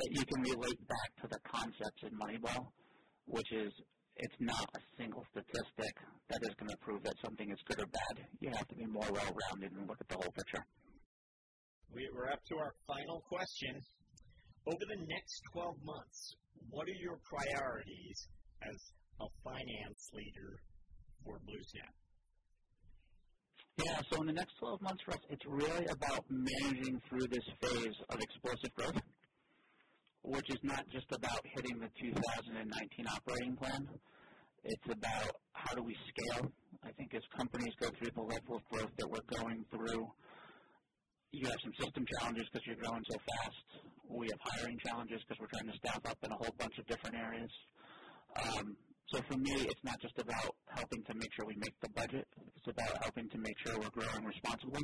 that 0.00 0.10
you 0.16 0.24
can 0.24 0.40
relate 0.48 0.80
back 0.88 1.10
to 1.20 1.26
the 1.28 1.40
concepts 1.44 2.00
in 2.08 2.14
Moneyball 2.16 2.72
which 3.30 3.50
is 3.52 3.72
it's 4.20 4.36
not 4.38 4.68
a 4.76 4.80
single 5.00 5.24
statistic 5.32 5.94
that 6.28 6.40
is 6.44 6.54
going 6.60 6.68
to 6.68 6.76
prove 6.84 7.02
that 7.02 7.16
something 7.24 7.50
is 7.50 7.58
good 7.64 7.80
or 7.80 7.88
bad. 7.88 8.24
You 8.40 8.50
have 8.52 8.68
to 8.68 8.74
be 8.76 8.86
more 8.86 9.08
well 9.08 9.32
rounded 9.48 9.72
and 9.72 9.88
look 9.88 10.00
at 10.00 10.08
the 10.08 10.16
whole 10.16 10.32
picture. 10.36 10.64
We, 11.92 12.06
are 12.14 12.30
up 12.30 12.44
to 12.52 12.56
our 12.58 12.72
final 12.86 13.24
question. 13.26 13.80
over 14.66 14.84
the 14.92 15.00
next 15.08 15.42
12 15.52 15.74
months, 15.82 16.36
what 16.68 16.86
are 16.86 17.00
your 17.00 17.18
priorities 17.24 18.28
as 18.62 18.78
a 19.20 19.26
finance 19.42 20.02
leader 20.12 20.60
for 21.24 21.40
BlueSnap? 21.48 21.94
Yeah, 23.84 24.00
so 24.12 24.20
in 24.20 24.26
the 24.26 24.36
next 24.36 24.54
12 24.60 24.82
months 24.82 25.02
for 25.04 25.12
us, 25.12 25.24
it's 25.30 25.46
really 25.46 25.86
about 25.86 26.24
managing 26.28 27.00
through 27.08 27.26
this 27.28 27.46
phase 27.60 27.96
of 28.10 28.20
explosive 28.20 28.74
growth, 28.76 29.00
which 30.22 30.48
is 30.50 30.58
not 30.62 30.84
just 30.90 31.06
about 31.12 31.40
hitting 31.56 31.80
the 31.80 31.88
2019 32.00 33.06
operating 33.08 33.56
plan. 33.56 33.88
It's 34.64 34.88
about 34.92 35.32
how 35.52 35.74
do 35.74 35.82
we 35.82 35.96
scale. 36.12 36.50
I 36.84 36.92
think 36.92 37.14
as 37.14 37.22
companies 37.36 37.72
go 37.80 37.88
through 37.98 38.12
the 38.14 38.22
level 38.22 38.56
of 38.56 38.64
growth 38.68 38.92
that 38.98 39.08
we're 39.08 39.24
going 39.40 39.64
through, 39.70 40.06
you 41.32 41.46
have 41.46 41.60
some 41.62 41.72
system 41.80 42.04
challenges 42.18 42.44
because 42.50 42.66
you're 42.66 42.76
growing 42.76 43.02
so 43.08 43.16
fast. 43.16 43.66
We 44.08 44.28
have 44.28 44.40
hiring 44.42 44.78
challenges 44.84 45.22
because 45.22 45.40
we're 45.40 45.52
trying 45.54 45.70
to 45.70 45.76
staff 45.78 46.02
up 46.04 46.18
in 46.22 46.32
a 46.32 46.36
whole 46.36 46.54
bunch 46.58 46.76
of 46.78 46.86
different 46.86 47.16
areas. 47.16 47.50
Um, 48.36 48.76
so 49.14 49.20
for 49.28 49.38
me, 49.38 49.66
it's 49.66 49.84
not 49.84 50.00
just 50.00 50.18
about 50.18 50.54
helping 50.68 51.02
to 51.04 51.14
make 51.14 51.32
sure 51.34 51.46
we 51.46 51.56
make 51.56 51.74
the 51.80 51.88
budget. 51.90 52.26
It's 52.56 52.68
about 52.68 53.02
helping 53.02 53.28
to 53.30 53.38
make 53.38 53.56
sure 53.64 53.78
we're 53.78 53.90
growing 53.90 54.24
responsibly. 54.24 54.82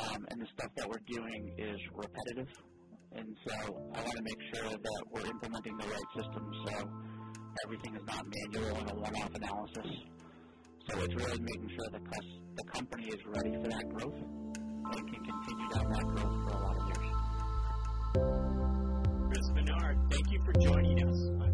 Um, 0.00 0.26
and 0.30 0.40
the 0.40 0.46
stuff 0.56 0.70
that 0.76 0.88
we're 0.88 1.04
doing 1.06 1.54
is 1.58 1.78
repetitive. 1.92 2.48
And 3.16 3.36
so 3.46 3.54
I 3.94 4.00
want 4.02 4.16
to 4.16 4.22
make 4.22 4.40
sure 4.54 4.70
that 4.70 5.02
we're 5.12 5.26
implementing 5.26 5.76
the 5.78 5.86
right 5.86 6.08
systems 6.16 6.56
so 6.66 6.90
everything 7.64 7.94
is 7.94 8.02
not 8.06 8.26
manual 8.26 8.76
and 8.76 8.90
a 8.90 8.94
one-off 8.94 9.34
analysis. 9.34 9.86
So 10.88 10.98
it's 11.00 11.14
really 11.14 11.40
making 11.40 11.68
sure 11.70 11.88
that 11.92 12.02
the 12.56 12.64
company 12.64 13.06
is 13.06 13.20
ready 13.26 13.52
for 13.62 13.68
that 13.68 13.88
growth 13.88 14.18
and 14.18 15.12
can 15.12 15.24
continue 15.24 15.68
down 15.70 15.90
that 15.92 16.04
growth 16.04 16.36
for 16.42 16.50
a 16.50 16.60
lot 16.60 16.76
of 16.76 16.86
years. 16.90 17.14
Chris 19.28 19.48
Menard, 19.54 19.98
thank 20.10 20.30
you 20.30 20.40
for 20.44 20.52
joining 20.60 21.08
us 21.08 21.53